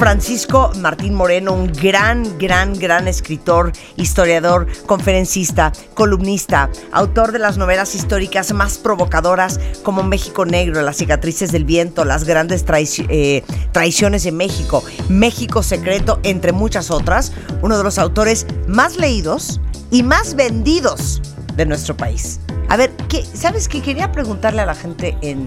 Francisco 0.00 0.72
Martín 0.78 1.12
Moreno, 1.12 1.52
un 1.52 1.70
gran, 1.70 2.38
gran, 2.38 2.72
gran 2.72 3.06
escritor, 3.06 3.70
historiador, 3.96 4.66
conferencista, 4.86 5.72
columnista, 5.92 6.70
autor 6.90 7.32
de 7.32 7.38
las 7.38 7.58
novelas 7.58 7.94
históricas 7.94 8.50
más 8.54 8.78
provocadoras 8.78 9.60
como 9.82 10.02
México 10.02 10.46
Negro, 10.46 10.80
Las 10.80 10.96
cicatrices 10.96 11.52
del 11.52 11.66
viento, 11.66 12.06
Las 12.06 12.24
grandes 12.24 12.64
eh, 13.10 13.44
traiciones 13.72 14.24
de 14.24 14.32
México, 14.32 14.82
México 15.10 15.62
Secreto, 15.62 16.18
entre 16.22 16.52
muchas 16.52 16.90
otras, 16.90 17.32
uno 17.60 17.76
de 17.76 17.84
los 17.84 17.98
autores 17.98 18.46
más 18.66 18.96
leídos 18.96 19.60
y 19.90 20.02
más 20.02 20.34
vendidos 20.34 21.20
de 21.56 21.66
nuestro 21.66 21.94
país. 21.94 22.40
A 22.70 22.78
ver, 22.78 22.90
¿qué, 23.10 23.22
¿sabes 23.34 23.68
qué? 23.68 23.82
Quería 23.82 24.10
preguntarle 24.12 24.62
a 24.62 24.66
la 24.66 24.74
gente 24.74 25.18
en, 25.20 25.46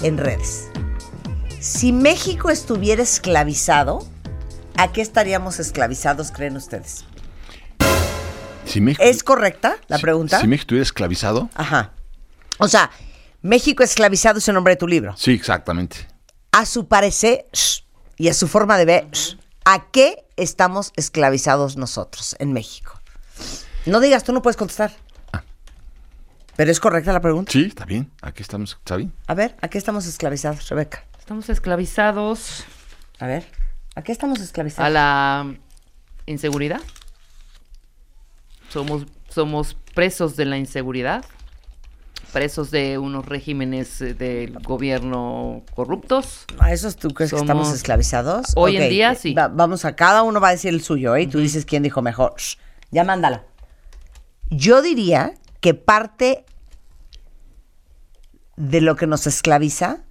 en 0.00 0.16
redes. 0.16 0.70
Si 1.66 1.90
México 1.90 2.48
estuviera 2.48 3.02
esclavizado, 3.02 4.06
¿a 4.76 4.92
qué 4.92 5.00
estaríamos 5.00 5.58
esclavizados, 5.58 6.30
creen 6.30 6.56
ustedes? 6.56 7.04
¿Es 9.00 9.24
correcta 9.24 9.76
la 9.88 9.98
pregunta? 9.98 10.40
Si 10.40 10.46
México 10.46 10.62
estuviera 10.62 10.84
esclavizado. 10.84 11.50
Ajá. 11.54 11.90
O 12.58 12.68
sea, 12.68 12.92
México 13.42 13.82
esclavizado 13.82 14.38
es 14.38 14.46
el 14.46 14.54
nombre 14.54 14.74
de 14.74 14.76
tu 14.76 14.86
libro. 14.86 15.16
Sí, 15.16 15.32
exactamente. 15.32 16.06
A 16.52 16.66
su 16.66 16.86
parecer 16.86 17.46
y 18.16 18.28
a 18.28 18.34
su 18.34 18.46
forma 18.46 18.78
de 18.78 18.84
ver, 18.84 19.08
¿a 19.64 19.90
qué 19.90 20.24
estamos 20.36 20.92
esclavizados 20.94 21.76
nosotros 21.76 22.36
en 22.38 22.52
México? 22.52 22.92
No 23.86 23.98
digas, 23.98 24.22
tú 24.22 24.32
no 24.32 24.40
puedes 24.40 24.56
contestar. 24.56 24.92
Ah. 25.32 25.42
¿Pero 26.54 26.70
es 26.70 26.78
correcta 26.78 27.12
la 27.12 27.20
pregunta? 27.20 27.50
Sí, 27.50 27.64
está 27.64 27.84
bien. 27.84 28.12
Aquí 28.22 28.42
estamos, 28.42 28.76
está 28.78 28.94
bien. 28.94 29.12
A 29.26 29.34
ver, 29.34 29.56
¿a 29.60 29.66
qué 29.66 29.78
estamos 29.78 30.06
esclavizados, 30.06 30.68
Rebeca? 30.68 31.02
Estamos 31.26 31.48
esclavizados. 31.48 32.62
A 33.18 33.26
ver, 33.26 33.44
¿a 33.96 34.02
qué 34.02 34.12
estamos 34.12 34.38
esclavizados? 34.38 34.86
A 34.86 34.90
la 34.90 35.56
inseguridad. 36.24 36.80
Somos, 38.68 39.06
somos 39.28 39.76
presos 39.92 40.36
de 40.36 40.44
la 40.44 40.56
inseguridad, 40.56 41.24
presos 42.32 42.70
de 42.70 42.98
unos 42.98 43.26
regímenes 43.26 44.00
eh, 44.02 44.14
del 44.14 44.60
gobierno 44.60 45.64
corruptos. 45.74 46.44
¿A 46.60 46.72
esos 46.72 46.94
tú 46.94 47.08
crees 47.08 47.32
que 47.32 47.38
estamos 47.38 47.74
esclavizados? 47.74 48.52
Hoy 48.54 48.76
en 48.76 48.88
día 48.88 49.16
sí. 49.16 49.34
vamos 49.34 49.84
a 49.84 49.96
cada 49.96 50.22
uno 50.22 50.40
va 50.40 50.50
a 50.50 50.52
decir 50.52 50.72
el 50.72 50.80
suyo, 50.80 51.16
¿eh? 51.16 51.22
Y 51.22 51.26
tú 51.26 51.40
dices 51.40 51.64
quién 51.64 51.82
dijo 51.82 52.02
mejor. 52.02 52.36
ya 52.92 53.02
mándalo. 53.02 53.42
Yo 54.50 54.80
diría 54.80 55.34
que 55.60 55.74
parte 55.74 56.44
de 58.54 58.80
lo 58.80 58.94
que 58.94 59.08
nos 59.08 59.26
esclaviza 59.26 60.05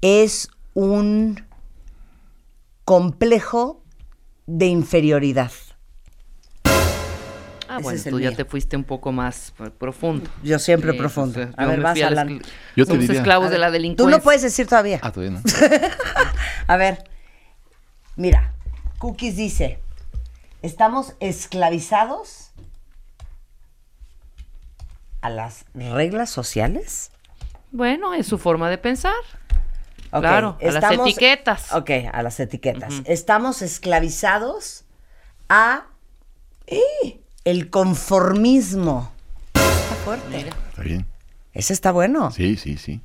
es 0.00 0.50
un 0.74 1.44
complejo 2.84 3.82
de 4.46 4.66
inferioridad. 4.66 5.52
Ah, 7.70 7.80
bueno, 7.82 8.00
tú 8.08 8.18
ya 8.18 8.32
te 8.32 8.46
fuiste 8.46 8.76
un 8.76 8.84
poco 8.84 9.12
más 9.12 9.52
profundo. 9.76 10.30
Yo 10.42 10.58
siempre 10.58 10.94
profundo. 10.94 11.50
a 11.54 11.66
ver, 11.66 11.82
vas 11.82 12.00
a 12.00 12.06
hablar. 12.06 12.28
Yo 12.76 12.86
te 12.86 12.92
Somos 12.92 13.10
esclavos 13.10 13.50
de 13.50 13.58
la 13.58 13.70
delincuencia. 13.70 14.04
Tú 14.06 14.10
no 14.10 14.22
puedes 14.22 14.40
decir 14.40 14.66
todavía. 14.66 15.00
Ah, 15.02 15.12
todavía 15.12 15.38
no. 15.38 15.42
a 16.66 16.76
ver, 16.78 17.04
mira, 18.16 18.54
Cookies 18.98 19.36
dice, 19.36 19.80
estamos 20.62 21.12
esclavizados 21.20 22.52
a 25.20 25.28
las 25.28 25.66
reglas 25.74 26.30
sociales. 26.30 27.10
Bueno, 27.70 28.14
es 28.14 28.26
su 28.26 28.38
forma 28.38 28.70
de 28.70 28.78
pensar 28.78 29.12
claro, 30.10 30.58
a 30.60 30.70
las 30.70 30.92
etiquetas. 30.92 31.72
Ok, 31.72 31.90
a 32.12 32.22
las 32.22 32.40
etiquetas. 32.40 33.02
Estamos 33.04 33.62
esclavizados 33.62 34.84
a 35.48 35.86
eh, 36.66 37.20
el 37.44 37.70
conformismo. 37.70 39.10
Está 39.54 39.94
fuerte. 40.04 40.48
Está 40.70 40.82
bien. 40.82 41.06
Ese 41.52 41.72
está 41.72 41.92
bueno. 41.92 42.30
Sí, 42.30 42.56
sí, 42.56 42.76
sí. 42.76 43.00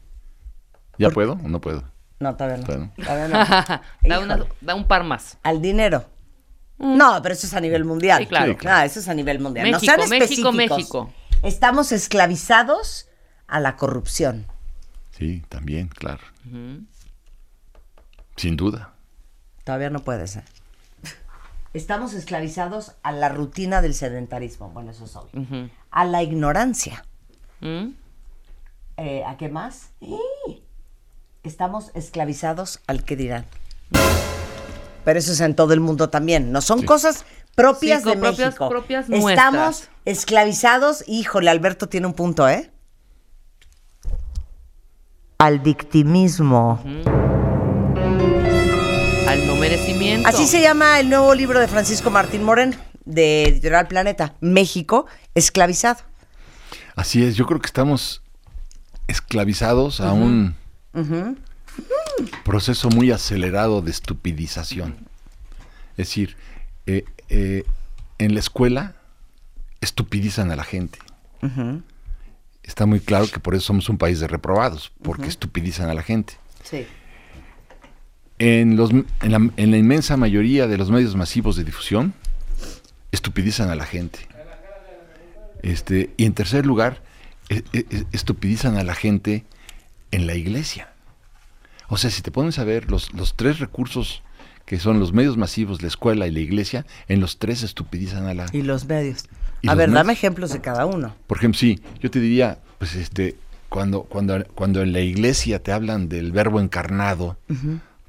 ¿Ya 0.98 1.10
puedo 1.10 1.34
o 1.34 1.48
no 1.48 1.60
puedo? 1.60 1.84
No, 2.20 2.36
todavía 2.36 2.64
no. 2.66 3.80
da, 4.62 4.76
un 4.76 4.86
par 4.86 5.04
más. 5.04 5.38
Al 5.44 5.62
dinero. 5.62 6.06
Mm. 6.78 6.98
No, 6.98 7.22
pero 7.22 7.34
eso 7.34 7.48
es 7.48 7.54
a 7.54 7.60
nivel 7.60 7.84
mundial. 7.84 8.20
Sí, 8.20 8.28
claro. 8.28 8.56
Ah, 8.66 8.86
eso 8.86 9.00
es 9.00 9.08
a 9.08 9.14
nivel 9.14 9.40
mundial. 9.40 9.70
México, 9.70 10.08
México, 10.08 10.52
México. 10.52 11.14
Estamos 11.42 11.92
esclavizados 11.92 13.08
a 13.48 13.60
la 13.60 13.76
corrupción. 13.76 14.46
Sí, 15.18 15.44
también, 15.50 15.88
claro. 15.88 16.24
Sin 18.36 18.58
duda. 18.58 18.94
Todavía 19.64 19.90
no 19.90 20.00
puede 20.00 20.28
ser. 20.28 20.44
Estamos 21.74 22.14
esclavizados 22.14 22.94
a 23.02 23.12
la 23.12 23.30
rutina 23.30 23.82
del 23.82 23.96
sedentarismo. 23.96 24.70
Bueno, 24.70 24.92
eso 24.92 25.06
es 25.06 25.16
obvio. 25.16 25.70
A 25.90 26.06
la 26.06 26.22
ignorancia. 26.22 27.04
¿Mm? 27.62 27.94
Eh, 28.98 29.24
¿A 29.26 29.38
qué 29.38 29.50
más? 29.50 29.90
Estamos 31.44 31.92
esclavizados 31.96 32.80
al 32.86 33.04
que 33.04 33.16
dirán. 33.16 33.46
Pero 35.04 35.20
eso 35.20 35.32
es 35.32 35.42
en 35.42 35.56
todo 35.56 35.74
el 35.74 35.80
mundo 35.80 36.10
también. 36.10 36.52
No 36.52 36.62
son 36.62 36.84
cosas 36.84 37.26
propias 37.56 38.04
de 38.04 38.16
México. 38.16 38.70
Propias 38.70 39.10
Estamos 39.10 39.90
esclavizados. 40.06 41.04
Híjole, 41.08 41.50
Alberto 41.50 41.90
tiene 41.90 42.08
un 42.08 42.14
punto, 42.14 42.48
¿eh? 42.48 42.72
Al 45.40 45.60
victimismo 45.60 46.80
al 49.34 49.48
no 49.48 49.56
merecimiento. 49.56 50.30
Así 50.30 50.46
se 50.46 50.62
llama 50.62 51.00
el 51.00 51.10
nuevo 51.10 51.34
libro 51.34 51.60
de 51.60 51.68
Francisco 51.68 52.12
Martín 52.12 52.44
Moreno, 52.44 52.78
de 53.04 53.46
Editorial 53.46 53.88
Planeta, 53.88 54.36
México 54.42 55.08
esclavizado. 55.34 56.02
Así 56.96 57.24
es, 57.24 57.36
yo 57.36 57.48
creo 57.48 57.60
que 57.60 57.66
estamos 57.66 58.22
esclavizados 59.08 60.02
a 60.02 60.14
un 60.14 60.56
proceso 62.46 62.90
muy 62.90 63.10
acelerado 63.10 63.82
de 63.82 63.90
estupidización. 63.90 64.98
Es 65.94 66.10
decir, 66.10 66.38
eh, 66.86 67.04
eh, 67.30 67.64
en 68.20 68.36
la 68.36 68.40
escuela 68.40 68.94
estupidizan 69.82 70.52
a 70.52 70.56
la 70.56 70.64
gente. 70.64 71.00
Está 72.62 72.86
muy 72.86 73.00
claro 73.00 73.28
que 73.28 73.40
por 73.40 73.56
eso 73.56 73.66
somos 73.66 73.90
un 73.90 73.98
país 73.98 74.20
de 74.20 74.28
reprobados, 74.28 74.92
porque 75.02 75.26
estupidizan 75.26 75.90
a 75.90 75.96
la 75.96 76.04
gente. 76.04 76.36
Sí 76.64 76.86
en, 78.44 78.76
los, 78.76 78.92
en, 78.92 79.32
la, 79.72 79.78
inmensa 79.78 80.18
mayoría 80.18 80.68
de 80.68 80.78
los 80.78 80.92
medios 80.92 81.16
masivos 81.16 81.56
de 81.56 81.64
difusión, 81.64 82.14
estupidizan 83.14 83.70
a 83.70 83.76
la 83.76 83.86
gente. 83.86 84.20
Este, 85.62 86.10
y 86.18 86.26
en 86.26 86.34
tercer 86.34 86.66
lugar, 86.66 87.02
e, 87.48 87.64
e, 87.72 87.86
e, 87.90 88.04
estupidizan 88.12 88.76
a 88.76 88.84
la 88.84 88.96
gente 88.96 89.46
en 90.12 90.28
la 90.28 90.36
iglesia. 90.36 90.90
O 91.88 91.96
sea, 91.96 92.10
si 92.10 92.22
te 92.22 92.32
pones 92.32 92.60
a 92.60 92.66
ver 92.66 92.92
los, 92.92 93.14
los 93.14 93.38
tres 93.38 93.60
recursos 93.60 94.24
que 94.66 94.78
son 94.78 95.00
los 95.00 95.14
medios 95.14 95.38
masivos, 95.38 95.82
la 95.82 95.88
escuela 95.88 96.28
y 96.28 96.32
la 96.32 96.40
iglesia, 96.40 96.86
en 97.08 97.22
los 97.22 97.40
tres 97.40 97.64
estupidizan 97.64 98.28
a 98.28 98.34
la... 98.34 98.48
Y 98.52 98.62
los 98.62 98.86
medios. 98.86 99.24
a 99.66 99.76
ver, 99.76 99.90
dame 99.90 100.12
ejemplos 100.12 100.52
de 100.52 100.60
cada 100.60 100.86
uno. 100.86 101.16
Por 101.28 101.38
ejemplo, 101.38 101.58
sí, 101.58 101.82
yo 102.02 102.12
te 102.12 102.20
diría, 102.20 102.60
pues 102.78 102.96
este, 102.96 103.38
cuando, 103.70 104.04
cuando, 104.04 104.44
cuando 104.54 104.82
en 104.82 104.92
la 104.92 105.00
iglesia 105.00 105.64
te 105.64 105.72
hablan 105.72 106.10
del 106.10 106.34
verbo 106.34 106.60
encarnado, 106.60 107.38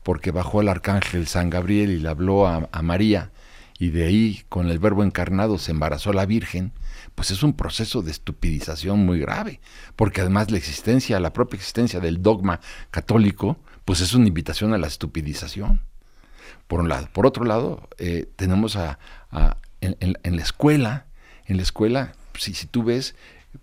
porque 0.04 0.30
bajó 0.30 0.60
el 0.60 0.68
arcángel 0.68 1.26
San 1.26 1.50
Gabriel 1.50 1.90
y 1.90 1.98
le 1.98 2.08
habló 2.08 2.46
a, 2.46 2.68
María, 2.82 3.32
y 3.78 3.90
de 3.90 4.06
ahí 4.06 4.44
con 4.48 4.68
el 4.68 4.78
verbo 4.78 5.02
encarnado 5.02 5.58
se 5.58 5.72
embarazó 5.72 6.12
la 6.12 6.26
Virgen, 6.26 6.72
pues 7.16 7.30
es 7.30 7.42
un 7.42 7.54
proceso 7.54 8.02
de 8.02 8.12
estupidización 8.12 9.04
muy 9.04 9.18
grave, 9.18 9.60
porque 9.96 10.20
además 10.20 10.50
la 10.50 10.58
existencia, 10.58 11.18
la 11.18 11.32
propia 11.32 11.56
existencia 11.56 11.98
del 12.00 12.22
dogma 12.22 12.60
católico, 12.90 13.58
pues 13.84 14.00
es 14.00 14.14
una 14.14 14.28
invitación 14.28 14.74
a 14.74 14.78
la 14.78 14.86
estupidización. 14.86 15.80
Por 16.68 16.80
un 16.80 16.88
lado. 16.88 17.08
Por 17.12 17.26
otro 17.26 17.44
lado, 17.44 17.88
eh, 17.98 18.26
tenemos 18.36 18.76
a, 18.76 18.98
en, 19.80 20.36
la 20.36 20.42
escuela, 20.42 21.06
en 21.46 21.56
la 21.56 21.62
escuela, 21.62 22.12
si, 22.38 22.54
si 22.54 22.66
tú 22.66 22.84
ves, 22.84 23.14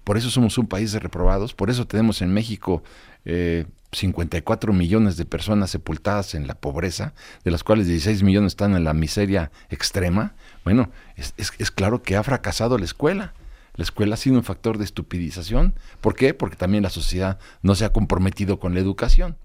por 0.04 0.18
eso 0.18 0.30
somos 0.30 0.58
un 0.58 0.68
país 0.68 0.92
de 0.92 1.00
reprobados, 1.00 1.54
por 1.54 1.70
eso 1.70 1.88
tenemos 1.88 2.22
en 2.22 2.34
México 2.34 2.84
eh, 3.26 3.66
54 3.92 4.74
millones 4.74 5.18
de 5.18 5.26
personas 5.26 5.70
sepultadas 5.72 6.34
en 6.34 6.48
la 6.48 6.56
pobreza, 6.56 7.14
de 7.44 7.52
las 7.52 7.64
cuales 7.64 7.88
16 7.88 8.24
millones 8.24 8.54
están 8.54 8.76
en 8.76 8.84
la 8.84 8.94
miseria 8.94 9.52
extrema, 9.70 10.34
bueno, 10.64 10.90
es, 11.16 11.34
es, 11.38 11.72
claro 11.72 12.02
que 12.02 12.16
ha 12.16 12.24
fracasado 12.24 12.78
la 12.78 12.86
escuela. 12.86 13.34
La 13.76 13.84
escuela 13.84 14.16
ha 14.16 14.18
sido 14.18 14.36
un 14.36 14.44
factor 14.44 14.78
de 14.78 14.84
estupidización. 14.84 15.74
¿Por 16.02 16.16
qué? 16.16 16.34
Porque 16.34 16.56
también 16.56 16.84
la 16.84 16.90
sociedad 16.90 17.40
no 17.62 17.76
se 17.76 17.86
ha 17.86 17.94
comprometido 17.94 18.60
con 18.60 18.74
la 18.74 18.80
educación. 18.80 19.38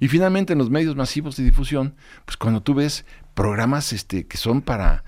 Y 0.00 0.08
finalmente 0.08 0.52
en 0.52 0.58
los 0.58 0.70
medios 0.70 0.96
masivos 0.96 1.36
de 1.36 1.44
difusión, 1.44 1.94
pues 2.24 2.36
cuando 2.36 2.62
tú 2.62 2.74
ves 2.74 3.04
programas 3.34 3.92
este, 3.92 4.26
que 4.26 4.36
son 4.36 4.62
para, 4.62 5.04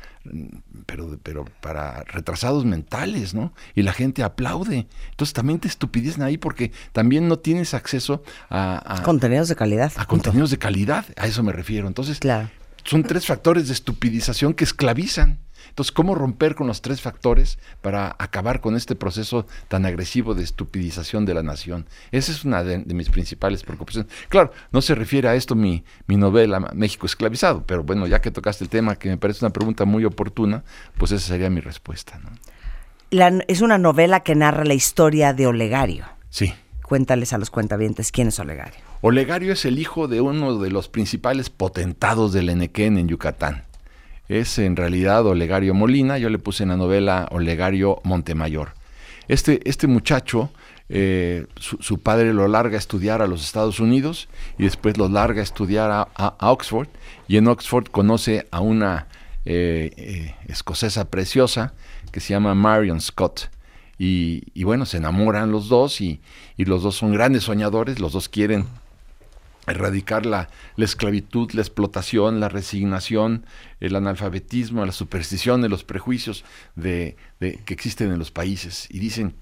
pero, 0.87 1.19
pero 1.23 1.45
para 1.61 2.05
retrasados 2.05 2.65
mentales, 2.65 3.35
¿no? 3.35 3.53
Y 3.75 3.83
la 3.83 3.93
gente 3.93 4.23
aplaude. 4.23 4.87
Entonces 5.11 5.35
también 5.35 5.59
te 5.59 5.69
estupidecen 5.69 6.23
ahí 6.23 6.39
porque 6.39 6.73
también 6.93 7.29
no 7.29 7.39
tienes 7.39 7.75
acceso 7.75 8.23
a... 8.51 9.03
contenidos 9.05 9.49
de 9.49 9.57
calidad. 9.57 9.93
A 9.97 10.07
contenidos 10.07 10.51
de 10.51 10.59
calidad, 10.59 11.05
a 11.17 11.27
eso 11.27 11.43
me 11.43 11.53
refiero. 11.53 11.87
Entonces, 11.87 12.19
claro. 12.19 12.51
son 12.85 13.03
tres 13.03 13.27
factores 13.27 13.69
de 13.69 13.75
estupidización 13.75 14.55
que 14.55 14.65
esclavizan. 14.65 15.39
Entonces, 15.69 15.93
¿cómo 15.93 16.15
romper 16.15 16.55
con 16.55 16.67
los 16.67 16.83
tres 16.83 17.01
factores 17.01 17.59
para 17.81 18.15
acabar 18.19 18.61
con 18.61 18.77
este 18.77 18.95
proceso 18.95 19.47
tan 19.69 19.87
agresivo 19.87 20.35
de 20.35 20.43
estupidización 20.43 21.25
de 21.25 21.35
la 21.35 21.43
nación? 21.43 21.87
Esa 22.13 22.33
es 22.33 22.45
una 22.45 22.63
de, 22.63 22.79
mis 22.79 23.11
principales 23.11 23.63
preocupaciones. 23.63 24.11
Claro, 24.29 24.53
no 24.73 24.83
se 24.83 24.95
refiere 24.95 25.29
a 25.29 25.35
esto 25.35 25.55
mi, 25.55 25.85
mi 26.07 26.17
novela 26.17 26.61
México 26.75 27.07
esclavizado, 27.07 27.65
pero 27.67 27.83
bueno, 27.85 28.07
ya 28.07 28.21
que 28.21 28.31
tocaste 28.31 28.65
el 28.65 28.71
tema, 28.71 28.97
que 28.97 29.09
me 29.09 29.17
parece 29.17 29.45
una 29.45 29.53
pregunta 29.53 29.85
muy 29.85 30.05
oportuna, 30.05 30.65
pues 30.99 31.13
esa 31.13 31.27
sería 31.27 31.51
mi 31.51 31.61
respuesta. 31.61 32.21
es 33.49 33.61
una 33.61 33.79
novela 33.79 34.21
que 34.21 34.35
narra 34.35 34.65
la 34.65 34.75
historia 34.75 35.33
de 35.33 35.47
Olegario. 35.47 36.07
Sí. 36.31 36.53
Cuéntales 36.83 37.33
a 37.33 37.39
los 37.39 37.51
cuentavientes 37.51 38.13
quién 38.13 38.29
es 38.29 38.39
Olegario. 38.39 38.81
Olegario 39.01 39.53
es 39.53 39.65
el 39.65 39.79
hijo 39.79 40.09
de 40.09 40.21
uno 40.21 40.59
de 40.59 40.71
los 40.71 40.89
principales 40.89 41.51
potentados 41.51 42.33
del 42.33 42.49
Enequén 42.49 42.99
en 42.99 43.09
Yucatán 43.09 43.64
es 44.29 44.59
en 44.59 44.77
realidad 44.77 45.27
Olegario 45.27 45.75
Molina, 45.75 46.19
yo 46.19 46.31
le 46.31 46.39
puse 46.39 46.63
en 46.63 46.71
la 46.71 46.77
novela 46.77 47.29
Olegario 47.31 48.01
Montemayor. 48.05 48.73
Este, 49.29 49.61
este 49.69 49.87
muchacho, 49.87 50.51
eh, 50.89 51.47
su, 51.57 51.99
padre 51.99 52.35
lo 52.35 52.47
larga 52.47 52.77
a 52.77 52.79
estudiar 52.79 53.23
a 53.23 53.27
los 53.27 53.43
Estados 53.43 53.81
Unidos 53.81 54.29
y 54.59 54.65
después 54.65 54.99
lo 54.99 55.09
larga 55.09 55.41
a 55.41 55.45
estudiar 55.45 55.91
a, 55.91 56.35
Oxford 56.41 56.89
y 57.27 57.39
en 57.39 57.49
Oxford 57.49 57.89
conoce 57.89 58.47
a 58.51 58.61
una 58.61 59.07
eh, 59.47 59.93
eh, 59.97 60.35
escocesa 60.47 61.07
preciosa 61.11 61.73
que 62.13 62.21
se 62.21 62.35
llama 62.35 62.55
Marion 62.55 63.01
Scott. 63.01 63.51
Y, 63.97 64.65
bueno, 64.65 64.87
se 64.87 64.99
enamoran 64.99 65.53
los 65.53 65.69
dos 65.69 66.01
y, 66.01 66.21
y 66.57 66.65
los 66.65 66.83
dos 66.83 66.97
son 66.97 67.13
grandes 67.13 67.45
soñadores, 67.45 68.01
los 68.01 68.13
dos 68.13 68.29
quieren 68.29 68.67
erradicar 69.67 70.27
la, 70.27 70.49
esclavitud, 70.77 71.51
la 71.53 71.63
explotación, 71.63 72.41
la 72.41 72.49
resignación, 72.49 73.47
el 73.81 73.97
analfabetismo, 73.97 74.85
la 74.85 74.93
superstición, 74.93 75.69
los 75.69 75.85
prejuicios 75.85 76.45
de, 76.75 77.17
que 77.39 77.75
existen 77.75 78.13
en 78.13 78.19
los 78.19 78.31
países. 78.31 78.87
Y 78.91 78.99
dicen, 78.99 79.35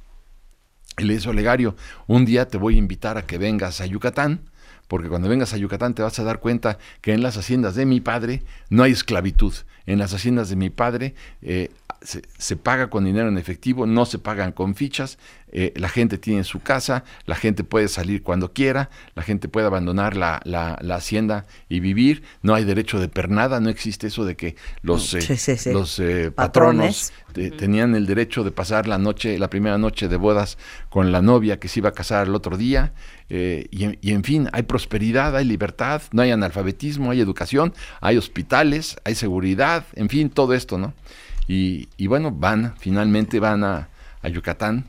el 0.96 1.10
eso 1.10 1.30
Olegario, 1.30 1.76
un 2.06 2.24
día 2.24 2.48
te 2.48 2.58
voy 2.58 2.76
a 2.76 2.78
invitar 2.78 3.18
a 3.18 3.26
que 3.26 3.38
vengas 3.38 3.80
a 3.80 3.86
Yucatán, 3.86 4.50
porque 4.88 5.08
cuando 5.08 5.28
vengas 5.28 5.54
a 5.54 5.56
Yucatán 5.56 5.94
te 5.94 6.02
vas 6.02 6.18
a 6.18 6.24
dar 6.24 6.38
cuenta 6.38 6.78
que 7.00 7.12
en 7.12 7.22
las 7.22 7.36
haciendas 7.36 7.74
de 7.74 7.86
mi 7.86 8.00
padre 8.00 8.42
no 8.68 8.82
hay 8.82 8.92
esclavitud. 8.92 9.54
En 9.92 9.98
las 9.98 10.14
haciendas 10.14 10.48
de 10.48 10.56
mi 10.56 10.70
padre 10.70 11.14
eh, 11.42 11.68
se, 12.02 12.56
paga 12.56 12.88
con 12.88 13.04
dinero 13.04 13.28
en 13.28 13.38
efectivo, 13.38 13.86
no 13.86 14.06
se 14.06 14.18
pagan 14.18 14.52
con 14.52 14.74
fichas, 14.74 15.18
eh, 15.52 15.72
la 15.76 15.88
gente 15.88 16.18
tiene 16.18 16.44
su 16.44 16.60
casa, 16.60 17.04
la 17.26 17.34
gente 17.34 17.64
puede 17.64 17.88
salir 17.88 18.22
cuando 18.22 18.52
quiera, 18.52 18.90
la 19.14 19.22
gente 19.22 19.48
puede 19.48 19.66
abandonar 19.66 20.16
la, 20.16 20.40
la, 20.44 20.94
hacienda 20.94 21.46
y 21.68 21.80
vivir, 21.80 22.22
no 22.42 22.54
hay 22.54 22.64
derecho 22.64 22.98
de 22.98 23.08
pernada, 23.08 23.60
no 23.60 23.68
existe 23.68 24.06
eso 24.06 24.24
de 24.24 24.36
que 24.36 24.56
los, 24.82 25.14
eh, 25.14 25.72
los 25.72 25.98
eh, 25.98 26.30
patronos 26.30 27.12
tenían 27.32 27.94
el 27.94 28.06
derecho 28.06 28.44
de 28.44 28.50
pasar 28.50 28.86
la 28.86 28.98
noche, 28.98 29.38
la 29.38 29.48
primera 29.48 29.78
noche 29.78 30.08
de 30.08 30.16
bodas 30.16 30.58
con 30.88 31.12
la 31.12 31.22
novia 31.22 31.58
que 31.58 31.68
se 31.68 31.80
iba 31.80 31.90
a 31.90 31.92
casar 31.92 32.26
el 32.26 32.34
otro 32.34 32.56
día, 32.56 32.92
y, 33.28 33.98
y 34.02 34.12
en 34.12 34.24
fin, 34.24 34.50
hay 34.52 34.64
prosperidad, 34.64 35.34
hay 35.34 35.46
libertad, 35.46 36.02
no 36.12 36.20
hay 36.20 36.32
analfabetismo, 36.32 37.10
hay 37.10 37.20
educación, 37.20 37.72
hay 38.02 38.18
hospitales, 38.18 38.96
hay 39.04 39.14
seguridad, 39.14 39.81
en 39.94 40.08
fin, 40.08 40.30
todo 40.30 40.54
esto, 40.54 40.78
¿no? 40.78 40.94
Y, 41.48 42.06
bueno, 42.06 42.30
van, 42.30 42.74
finalmente 42.78 43.40
van 43.40 43.64
a, 43.64 43.88
Yucatán 44.24 44.86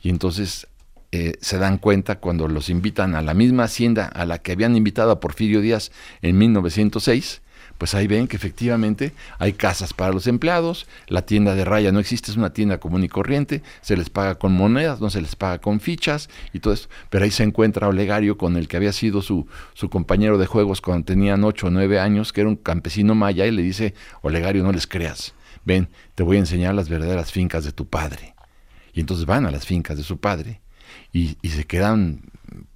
y 0.00 0.10
entonces 0.10 0.68
eh, 1.10 1.34
se 1.40 1.58
dan 1.58 1.78
cuenta 1.78 2.20
cuando 2.20 2.46
los 2.46 2.70
invitan 2.70 3.16
a 3.16 3.22
la 3.22 3.34
misma 3.34 3.64
hacienda 3.64 4.06
a 4.06 4.24
la 4.24 4.38
que 4.38 4.52
habían 4.52 4.76
invitado 4.76 5.10
a 5.10 5.18
Porfirio 5.18 5.60
Díaz 5.60 5.90
en 6.22 6.38
1906, 6.38 7.42
pues 7.78 7.94
ahí 7.94 8.06
ven 8.06 8.28
que 8.28 8.36
efectivamente 8.36 9.12
hay 9.38 9.52
casas 9.52 9.92
para 9.92 10.12
los 10.12 10.26
empleados, 10.26 10.86
la 11.08 11.22
tienda 11.22 11.54
de 11.54 11.64
raya 11.64 11.92
no 11.92 11.98
existe, 11.98 12.30
es 12.30 12.36
una 12.36 12.52
tienda 12.52 12.78
común 12.78 13.04
y 13.04 13.08
corriente, 13.08 13.62
se 13.80 13.96
les 13.96 14.10
paga 14.10 14.36
con 14.36 14.52
monedas, 14.52 15.00
no 15.00 15.10
se 15.10 15.20
les 15.20 15.36
paga 15.36 15.58
con 15.58 15.80
fichas 15.80 16.28
y 16.52 16.60
todo 16.60 16.74
eso, 16.74 16.88
pero 17.10 17.24
ahí 17.24 17.30
se 17.30 17.42
encuentra 17.42 17.88
Olegario 17.88 18.38
con 18.38 18.56
el 18.56 18.68
que 18.68 18.76
había 18.76 18.92
sido 18.92 19.22
su, 19.22 19.46
su 19.74 19.90
compañero 19.90 20.38
de 20.38 20.46
juegos 20.46 20.80
cuando 20.80 21.06
tenían 21.06 21.44
8 21.44 21.66
o 21.66 21.70
9 21.70 22.00
años, 22.00 22.32
que 22.32 22.42
era 22.42 22.50
un 22.50 22.56
campesino 22.56 23.14
maya, 23.14 23.46
y 23.46 23.50
le 23.50 23.62
dice, 23.62 23.94
Olegario, 24.22 24.62
no 24.62 24.72
les 24.72 24.86
creas, 24.86 25.34
ven, 25.64 25.88
te 26.14 26.22
voy 26.22 26.36
a 26.36 26.40
enseñar 26.40 26.74
las 26.74 26.88
verdaderas 26.88 27.32
fincas 27.32 27.64
de 27.64 27.72
tu 27.72 27.86
padre. 27.86 28.34
Y 28.94 29.00
entonces 29.00 29.26
van 29.26 29.44
a 29.44 29.50
las 29.50 29.66
fincas 29.66 29.98
de 29.98 30.02
su 30.02 30.18
padre 30.18 30.62
y, 31.12 31.36
se 31.48 31.64
quedan 31.64 32.22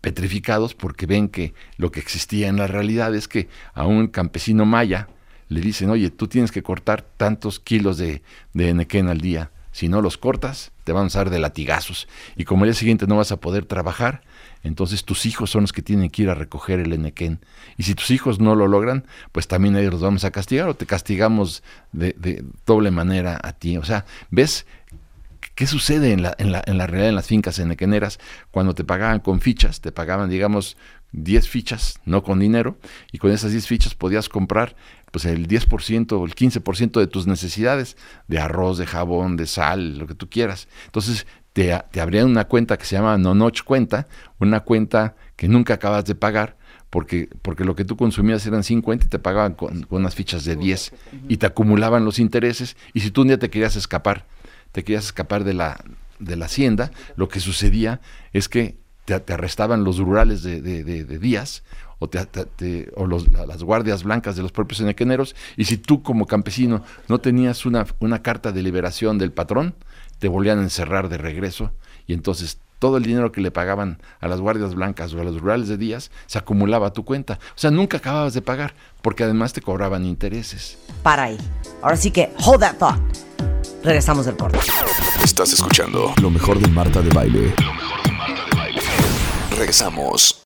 petrificados 0.00 0.74
porque 0.74 1.06
ven 1.06 1.28
que 1.28 1.54
lo 1.76 1.90
que 1.90 2.00
existía 2.00 2.48
en 2.48 2.56
la 2.56 2.66
realidad 2.66 3.14
es 3.14 3.28
que 3.28 3.48
a 3.74 3.86
un 3.86 4.08
campesino 4.08 4.66
maya 4.66 5.08
le 5.48 5.60
dicen, 5.60 5.90
oye, 5.90 6.10
tú 6.10 6.28
tienes 6.28 6.52
que 6.52 6.62
cortar 6.62 7.02
tantos 7.02 7.58
kilos 7.60 7.98
de, 7.98 8.22
de 8.54 9.04
al 9.08 9.20
día. 9.20 9.50
Si 9.72 9.88
no 9.88 10.00
los 10.00 10.18
cortas, 10.18 10.72
te 10.84 10.92
van 10.92 11.04
a 11.04 11.06
usar 11.06 11.30
de 11.30 11.38
latigazos. 11.38 12.08
Y 12.36 12.44
como 12.44 12.64
el 12.64 12.70
día 12.70 12.78
siguiente 12.78 13.06
no 13.06 13.16
vas 13.16 13.30
a 13.30 13.38
poder 13.38 13.66
trabajar, 13.66 14.22
entonces 14.62 15.04
tus 15.04 15.26
hijos 15.26 15.50
son 15.50 15.62
los 15.62 15.72
que 15.72 15.82
tienen 15.82 16.10
que 16.10 16.22
ir 16.22 16.30
a 16.30 16.34
recoger 16.34 16.80
el 16.80 16.92
enequén. 16.92 17.40
Y 17.76 17.84
si 17.84 17.94
tus 17.94 18.10
hijos 18.10 18.40
no 18.40 18.54
lo 18.54 18.66
logran, 18.66 19.06
pues 19.32 19.48
también 19.48 19.76
ellos 19.76 19.92
los 19.92 20.02
vamos 20.02 20.24
a 20.24 20.30
castigar 20.30 20.68
o 20.68 20.74
te 20.74 20.86
castigamos 20.86 21.62
de, 21.92 22.44
doble 22.66 22.90
manera 22.90 23.40
a 23.42 23.52
ti. 23.52 23.76
O 23.76 23.84
sea, 23.84 24.04
¿ves 24.30 24.66
qué 25.60 25.66
sucede 25.66 26.12
en 26.12 26.22
la, 26.22 26.34
en 26.38 26.52
la, 26.52 26.62
en 26.64 26.78
la 26.78 26.86
realidad 26.86 27.10
en 27.10 27.16
las 27.16 27.26
fincas 27.26 27.58
enequeneras? 27.58 28.18
Cuando 28.50 28.74
te 28.74 28.82
pagaban 28.82 29.20
con 29.20 29.42
fichas, 29.42 29.82
te 29.82 29.92
pagaban, 29.92 30.30
digamos, 30.30 30.78
10 31.12 31.46
fichas, 31.46 32.00
no 32.06 32.22
con 32.22 32.38
dinero, 32.38 32.78
y 33.12 33.18
con 33.18 33.30
esas 33.30 33.50
10 33.50 33.66
fichas 33.66 33.94
podías 33.94 34.30
comprar 34.30 34.74
pues 35.10 35.26
el 35.26 35.46
10% 35.46 36.12
o 36.12 36.24
el 36.24 36.34
15% 36.34 36.98
de 36.98 37.06
tus 37.06 37.26
necesidades, 37.26 37.98
de 38.26 38.38
arroz, 38.38 38.78
de 38.78 38.86
jabón, 38.86 39.36
de 39.36 39.46
sal, 39.46 39.98
lo 39.98 40.06
que 40.06 40.14
tú 40.14 40.30
quieras. 40.30 40.66
Entonces 40.86 41.26
te, 41.52 41.78
te 41.90 42.00
abrían 42.00 42.24
una 42.24 42.46
cuenta 42.46 42.78
que 42.78 42.86
se 42.86 42.96
llama 42.96 43.18
Nonoch 43.18 43.62
cuenta, 43.62 44.06
una 44.38 44.60
cuenta 44.60 45.14
que 45.36 45.46
nunca 45.46 45.74
acabas 45.74 46.06
de 46.06 46.14
pagar, 46.14 46.56
porque, 46.88 47.28
porque 47.42 47.66
lo 47.66 47.74
que 47.74 47.84
tú 47.84 47.98
consumías 47.98 48.46
eran 48.46 48.64
50 48.64 49.04
y 49.04 49.08
te 49.10 49.18
pagaban 49.18 49.52
con, 49.52 49.86
unas 49.90 50.14
fichas 50.14 50.46
de 50.46 50.56
10 50.56 50.94
y 51.28 51.36
te 51.36 51.44
acumulaban 51.44 52.06
los 52.06 52.18
intereses 52.18 52.78
y 52.94 53.00
si 53.00 53.10
tú 53.10 53.20
un 53.20 53.28
día 53.28 53.38
te 53.38 53.50
querías 53.50 53.76
escapar, 53.76 54.24
te 54.72 54.84
querías 54.84 55.06
escapar 55.06 55.44
de 55.44 55.54
la, 55.54 55.82
de 56.18 56.36
la 56.36 56.46
hacienda, 56.46 56.90
lo 57.16 57.28
que 57.28 57.40
sucedía 57.40 58.00
es 58.32 58.48
que 58.48 58.78
te, 59.04 59.32
arrestaban 59.32 59.84
los 59.84 59.98
rurales 59.98 60.42
de, 60.42 60.60
de, 60.60 61.18
días 61.18 61.64
o, 61.98 62.08
te, 62.08 62.90
o 62.94 63.06
las 63.06 63.62
guardias 63.62 64.04
blancas 64.04 64.36
de 64.36 64.42
los 64.42 64.52
propios 64.52 64.80
enequeneros 64.80 65.34
y 65.56 65.64
si 65.64 65.76
tú 65.76 66.02
como 66.02 66.26
campesino 66.26 66.84
no 67.08 67.18
tenías 67.18 67.66
una, 67.66 67.86
una 67.98 68.22
carta 68.22 68.52
de 68.52 68.62
liberación 68.62 69.18
del 69.18 69.32
patrón, 69.32 69.74
te 70.18 70.28
volvían 70.28 70.60
a 70.60 70.62
encerrar 70.62 71.08
de 71.08 71.18
regreso 71.18 71.72
y 72.06 72.12
entonces 72.12 72.58
todo 72.78 72.96
el 72.96 73.02
dinero 73.02 73.30
que 73.30 73.40
le 73.40 73.50
pagaban 73.50 73.98
a 74.20 74.26
las 74.26 74.40
guardias 74.40 74.74
blancas 74.74 75.12
o 75.12 75.20
a 75.20 75.24
los 75.24 75.40
rurales 75.40 75.68
de 75.68 75.76
días 75.76 76.10
se 76.26 76.38
acumulaba 76.38 76.88
a 76.88 76.92
tu 76.92 77.04
cuenta. 77.04 77.38
O 77.50 77.58
sea, 77.58 77.70
nunca 77.70 77.98
acababas 77.98 78.32
de 78.32 78.40
pagar, 78.40 78.74
porque 79.02 79.22
además 79.22 79.52
te 79.52 79.60
cobraban 79.60 80.06
intereses. 80.06 80.78
Para 81.02 81.24
ahí. 81.24 81.38
Ahora 81.82 81.96
sí 81.96 82.10
que, 82.10 82.32
hold 82.42 82.60
that 82.60 82.78
thought. 82.78 83.29
Regresamos 83.82 84.26
del 84.26 84.36
corte. 84.36 84.58
Estás 85.24 85.54
escuchando 85.54 86.12
lo 86.20 86.30
mejor 86.30 86.58
de 86.58 86.68
Marta 86.68 87.00
de 87.00 87.08
Baile. 87.10 87.54
Lo 87.64 87.72
mejor 87.72 88.02
de 88.02 88.12
Marta 88.12 88.44
de 88.44 88.56
Baile. 88.56 88.80
Regresamos. 89.56 90.42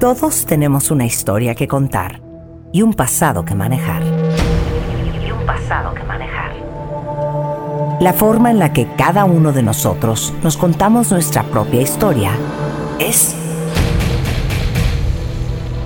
Todos 0.00 0.44
tenemos 0.44 0.90
una 0.90 1.06
historia 1.06 1.54
que 1.54 1.68
contar 1.68 2.20
y 2.72 2.82
un 2.82 2.94
pasado 2.94 3.44
que 3.44 3.54
manejar. 3.54 4.02
Y 5.24 5.30
un 5.30 5.46
pasado 5.46 5.94
que 5.94 6.02
manejar. 6.02 6.52
La 8.00 8.12
forma 8.12 8.50
en 8.50 8.58
la 8.58 8.72
que 8.72 8.88
cada 8.96 9.24
uno 9.24 9.52
de 9.52 9.62
nosotros 9.62 10.34
nos 10.42 10.56
contamos 10.56 11.12
nuestra 11.12 11.44
propia 11.44 11.80
historia 11.80 12.32
es 12.98 13.36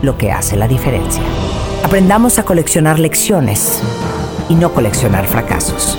lo 0.00 0.16
que 0.16 0.32
hace 0.32 0.56
la 0.56 0.66
diferencia. 0.66 1.22
Aprendamos 1.88 2.38
a 2.38 2.42
coleccionar 2.42 2.98
lecciones 2.98 3.80
y 4.50 4.56
no 4.56 4.74
coleccionar 4.74 5.26
fracasos, 5.26 5.96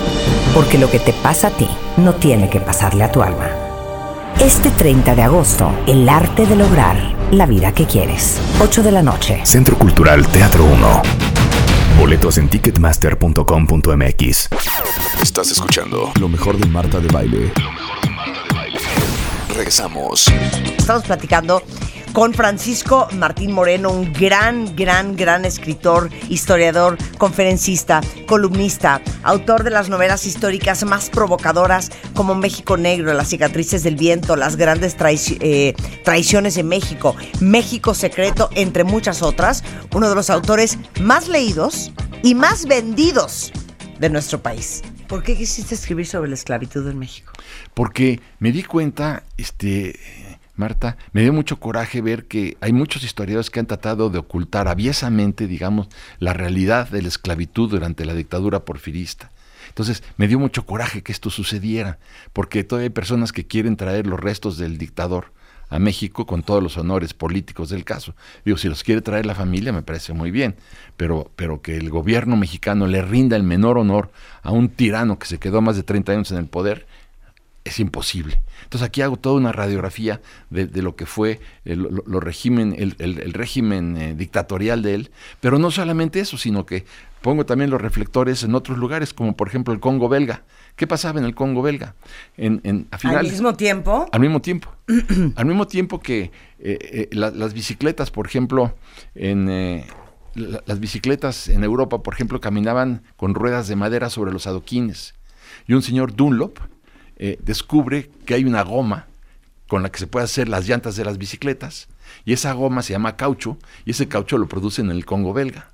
porque 0.53 0.77
lo 0.77 0.91
que 0.91 0.99
te 0.99 1.13
pasa 1.13 1.47
a 1.47 1.49
ti 1.49 1.67
no 1.97 2.13
tiene 2.13 2.47
que 2.47 2.59
pasarle 2.59 3.03
a 3.03 3.11
tu 3.11 3.23
alma. 3.23 3.49
Este 4.39 4.69
30 4.69 5.15
de 5.15 5.23
agosto, 5.23 5.73
el 5.87 6.07
arte 6.07 6.45
de 6.45 6.55
lograr 6.55 6.95
la 7.31 7.47
vida 7.47 7.71
que 7.71 7.87
quieres. 7.87 8.39
8 8.61 8.83
de 8.83 8.91
la 8.91 9.01
noche. 9.01 9.41
Centro 9.45 9.79
Cultural 9.79 10.27
Teatro 10.27 10.63
1. 10.63 11.01
Boletos 11.97 12.37
en 12.37 12.49
ticketmaster.com.mx. 12.49 14.49
Estás 15.23 15.49
escuchando 15.49 16.11
lo 16.19 16.29
mejor 16.29 16.59
de 16.59 16.67
Marta 16.67 16.99
de 16.99 17.07
Baile. 17.07 17.51
Lo 17.59 17.71
mejor 17.71 17.99
de 18.03 18.09
Marta 18.11 18.39
de 18.47 18.53
Baile. 18.53 18.79
Regresamos. 19.55 20.27
Estamos 20.77 21.05
platicando 21.05 21.63
con 22.13 22.33
Francisco 22.33 23.07
Martín 23.13 23.51
Moreno, 23.51 23.91
un 23.91 24.11
gran, 24.13 24.75
gran, 24.75 25.15
gran 25.15 25.45
escritor, 25.45 26.09
historiador, 26.29 26.97
conferencista, 27.17 28.01
columnista, 28.27 29.01
autor 29.23 29.63
de 29.63 29.69
las 29.69 29.89
novelas 29.89 30.25
históricas 30.25 30.83
más 30.83 31.09
provocadoras 31.09 31.91
como 32.13 32.35
México 32.35 32.77
Negro, 32.77 33.13
Las 33.13 33.29
cicatrices 33.29 33.83
del 33.83 33.95
viento, 33.95 34.35
Las 34.35 34.55
grandes 34.55 34.95
eh, 35.39 35.73
traiciones 36.03 36.55
de 36.55 36.63
México, 36.63 37.15
México 37.39 37.93
Secreto, 37.93 38.49
entre 38.55 38.83
muchas 38.83 39.21
otras, 39.21 39.63
uno 39.93 40.09
de 40.09 40.15
los 40.15 40.29
autores 40.29 40.77
más 41.01 41.27
leídos 41.27 41.91
y 42.23 42.35
más 42.35 42.65
vendidos 42.65 43.51
de 43.99 44.09
nuestro 44.09 44.41
país. 44.41 44.81
¿Por 45.07 45.23
qué 45.23 45.35
quisiste 45.35 45.73
escribir 45.73 46.05
sobre 46.05 46.29
la 46.29 46.35
esclavitud 46.35 46.87
en 46.87 46.99
México? 46.99 47.33
Porque 47.73 48.19
me 48.37 48.51
di 48.51 48.61
cuenta, 48.63 49.23
este, 49.37 49.99
Marta, 50.59 50.97
me 51.13 51.21
dio 51.21 51.31
mucho 51.31 51.57
coraje 51.57 52.01
ver 52.01 52.25
que 52.25 52.57
hay 52.59 52.73
muchos 52.73 53.05
historiadores 53.05 53.49
que 53.49 53.61
han 53.61 53.65
tratado 53.65 54.09
de 54.09 54.19
ocultar 54.19 54.67
aviesamente, 54.67 55.47
digamos, 55.47 55.87
la 56.19 56.33
realidad 56.33 56.89
de 56.89 57.01
la 57.01 57.07
esclavitud 57.07 57.69
durante 57.69 58.03
la 58.03 58.13
dictadura 58.13 58.65
porfirista. 58.65 59.31
Entonces, 59.69 60.03
me 60.17 60.27
dio 60.27 60.37
mucho 60.37 60.65
coraje 60.65 61.01
que 61.01 61.13
esto 61.13 61.29
sucediera, 61.29 61.97
porque 62.33 62.65
todavía 62.65 62.87
hay 62.87 62.93
personas 62.93 63.31
que 63.31 63.47
quieren 63.47 63.77
traer 63.77 64.05
los 64.05 64.19
restos 64.19 64.57
del 64.57 64.77
dictador 64.77 65.31
a 65.69 65.79
México 65.79 66.25
con 66.25 66.43
todos 66.43 66.61
los 66.61 66.77
honores 66.77 67.13
políticos 67.13 67.69
del 67.69 67.85
caso. 67.85 68.13
Digo, 68.43 68.57
si 68.57 68.67
los 68.67 68.83
quiere 68.83 69.01
traer 69.01 69.25
la 69.25 69.35
familia 69.35 69.71
me 69.71 69.83
parece 69.83 70.11
muy 70.11 70.29
bien, 70.29 70.57
pero, 70.97 71.31
pero 71.37 71.61
que 71.61 71.77
el 71.77 71.89
gobierno 71.89 72.35
mexicano 72.35 72.85
le 72.85 73.01
rinda 73.01 73.37
el 73.37 73.43
menor 73.43 73.77
honor 73.77 74.11
a 74.41 74.51
un 74.51 74.67
tirano 74.67 75.19
que 75.19 75.27
se 75.27 75.37
quedó 75.37 75.61
más 75.61 75.77
de 75.77 75.83
30 75.83 76.11
años 76.11 76.31
en 76.31 76.37
el 76.37 76.47
poder, 76.47 76.85
es 77.69 77.79
imposible. 77.79 78.41
Entonces 78.63 78.87
aquí 78.87 79.01
hago 79.01 79.17
toda 79.17 79.35
una 79.35 79.51
radiografía 79.51 80.21
de, 80.49 80.67
lo 80.81 80.95
que 80.95 81.05
fue 81.05 81.39
el, 81.65 81.87
régimen, 82.21 82.75
el, 82.77 83.33
régimen 83.33 83.97
eh, 83.97 84.13
dictatorial 84.15 84.81
de 84.81 84.95
él, 84.95 85.11
pero 85.39 85.59
no 85.59 85.71
solamente 85.71 86.19
eso, 86.19 86.37
sino 86.37 86.65
que 86.65 86.85
pongo 87.21 87.45
también 87.45 87.69
los 87.69 87.81
reflectores 87.81 88.43
en 88.43 88.55
otros 88.55 88.77
lugares, 88.77 89.13
como 89.13 89.35
por 89.35 89.47
ejemplo 89.47 89.73
el 89.73 89.79
Congo 89.79 90.09
belga. 90.09 90.43
¿Qué 90.75 90.87
pasaba 90.87 91.19
en 91.19 91.25
el 91.25 91.35
Congo 91.35 91.61
belga? 91.61 91.95
En, 92.37 92.87
¿Al 93.03 93.23
mismo 93.23 93.53
tiempo? 93.55 94.07
Al 94.11 94.19
mismo 94.19 94.41
tiempo. 94.41 94.69
al 95.35 95.45
mismo 95.45 95.67
tiempo 95.67 95.99
que 95.99 96.31
eh, 96.59 97.09
eh, 97.09 97.09
las 97.11 97.53
bicicletas, 97.53 98.11
por 98.11 98.25
ejemplo, 98.25 98.75
en... 99.15 99.83
las 100.35 100.79
bicicletas 100.79 101.49
en 101.49 101.63
Europa, 101.63 102.03
por 102.03 102.13
ejemplo, 102.13 102.39
caminaban 102.39 103.03
con 103.17 103.33
ruedas 103.35 103.67
de 103.67 103.75
madera 103.75 104.09
sobre 104.09 104.31
los 104.31 104.47
adoquines. 104.47 105.15
Y 105.67 105.73
un 105.73 105.81
señor 105.81 106.15
Dunlop, 106.15 106.59
eh, 107.19 107.37
descubre 107.41 108.09
que 108.25 108.33
hay 108.33 108.45
una 108.45 108.63
goma 108.63 109.07
con 109.67 109.83
la 109.83 109.91
que 109.91 109.99
se 109.99 110.07
puede 110.07 110.23
hacer 110.23 110.49
las 110.49 110.67
llantas 110.67 110.95
de 110.95 111.05
las 111.05 111.17
bicicletas, 111.17 111.89
y 112.25 112.33
esa 112.33 112.53
goma 112.53 112.81
se 112.81 112.93
llama 112.93 113.15
caucho, 113.15 113.57
y 113.85 113.91
ese 113.91 114.07
caucho 114.07 114.37
lo 114.37 114.47
producen 114.47 114.85
en 114.85 114.97
el 114.97 115.05
Congo 115.05 115.33
belga. 115.33 115.69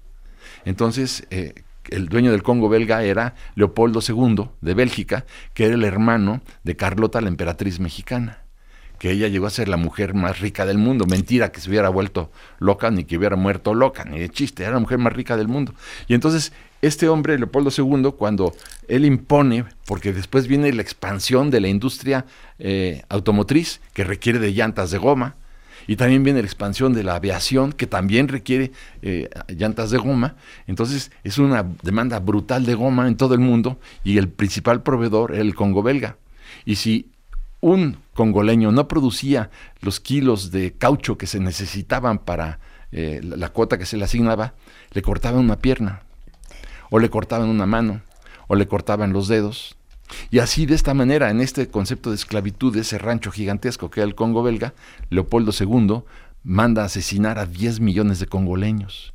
Entonces, 0.65 1.25
eh, 1.29 1.53
el 1.89 2.09
dueño 2.09 2.31
del 2.31 2.43
Congo 2.43 2.67
belga 2.67 3.03
era 3.03 3.35
Leopoldo 3.55 4.01
II 4.05 4.49
de 4.61 4.73
Bélgica, 4.73 5.25
que 5.53 5.65
era 5.65 5.75
el 5.75 5.83
hermano 5.83 6.41
de 6.63 6.75
Carlota, 6.75 7.21
la 7.21 7.29
emperatriz 7.29 7.79
mexicana 7.79 8.45
que 8.99 9.11
ella 9.11 9.27
llegó 9.27 9.47
a 9.47 9.49
ser 9.49 9.67
la 9.67 9.77
mujer 9.77 10.13
más 10.13 10.39
rica 10.39 10.65
del 10.65 10.77
mundo. 10.77 11.05
Mentira 11.05 11.51
que 11.51 11.59
se 11.59 11.69
hubiera 11.69 11.89
vuelto 11.89 12.31
loca, 12.59 12.91
ni 12.91 13.03
que 13.03 13.17
hubiera 13.17 13.35
muerto 13.35 13.73
loca, 13.73 14.05
ni 14.05 14.19
de 14.19 14.29
chiste, 14.29 14.63
era 14.63 14.73
la 14.73 14.79
mujer 14.79 14.97
más 14.97 15.13
rica 15.13 15.37
del 15.37 15.47
mundo. 15.47 15.73
Y 16.07 16.13
entonces 16.13 16.53
este 16.82 17.08
hombre, 17.08 17.38
Leopoldo 17.38 17.72
II, 17.75 18.12
cuando 18.17 18.53
él 18.88 19.05
impone, 19.05 19.65
porque 19.86 20.13
después 20.13 20.48
viene 20.48 20.72
la 20.74 20.82
expansión 20.82 21.50
de 21.50 21.62
la 21.62 21.67
industria 21.67 22.25
eh, 22.60 23.03
automotriz, 23.10 23.82
que 23.94 24.03
requiere 24.03 24.39
de 24.39 24.53
llantas 24.53 24.91
de 24.91 24.98
goma, 24.98 25.36
y 25.88 25.96
también 25.96 26.24
viene 26.24 26.39
la 26.39 26.46
expansión 26.46 26.94
de 26.94 27.03
la 27.03 27.15
aviación, 27.15 27.72
que 27.72 27.88
también 27.88 28.27
requiere 28.27 28.72
eh, 29.01 29.29
llantas 29.48 29.91
de 29.91 29.98
goma. 29.98 30.36
Entonces 30.67 31.12
es 31.24 31.38
una 31.38 31.65
demanda 31.84 32.20
brutal 32.20 32.65
de 32.65 32.74
goma 32.74 33.08
en 33.08 33.17
todo 33.17 33.34
el 33.36 33.39
mundo 33.39 33.79
y 34.03 34.17
el 34.17 34.27
principal 34.29 34.82
proveedor 34.82 35.34
era 35.34 35.41
el 35.41 35.53
Congo 35.53 35.84
belga. 35.84 36.17
Y 36.65 36.77
si 36.77 37.12
un 37.62 37.98
congoleño 38.13 38.72
no 38.72 38.88
producía 38.88 39.50
los 39.82 40.00
kilos 40.00 40.51
de 40.51 40.74
caucho 40.74 41.17
que 41.17 41.27
se 41.27 41.39
necesitaban 41.39 42.20
para 42.20 42.60
eh, 42.91 43.22
la, 43.24 43.50
cuota 43.50 43.77
que 43.77 43.86
se 43.86 43.98
le 43.98 44.05
asignaba, 44.05 44.53
le 44.91 45.01
cortaban 45.01 45.39
una 45.39 45.58
pierna, 45.58 46.03
o 46.95 46.99
le 46.99 47.09
cortaban 47.09 47.49
una 47.49 47.65
mano, 47.65 47.99
o 48.47 48.55
le 48.55 48.69
cortaban 48.69 49.11
los 49.11 49.27
dedos. 49.27 49.75
Y 50.31 50.39
así, 50.39 50.65
de 50.65 50.75
esta 50.75 50.93
manera, 50.93 51.29
en 51.29 51.41
este 51.41 51.67
concepto 51.67 52.09
de 52.09 52.15
esclavitud 52.15 52.73
de 52.73 52.79
ese 52.79 52.97
rancho 52.97 53.31
gigantesco 53.31 53.91
que 53.91 53.99
era 53.99 54.07
el 54.07 54.15
Congo 54.15 54.43
belga, 54.43 54.73
Leopoldo 55.09 55.51
II 55.51 56.03
manda 56.45 56.85
asesinar 56.85 57.37
a 57.37 57.47
10 57.47 57.81
millones 57.81 58.19
de 58.19 58.27
congoleños. 58.27 59.13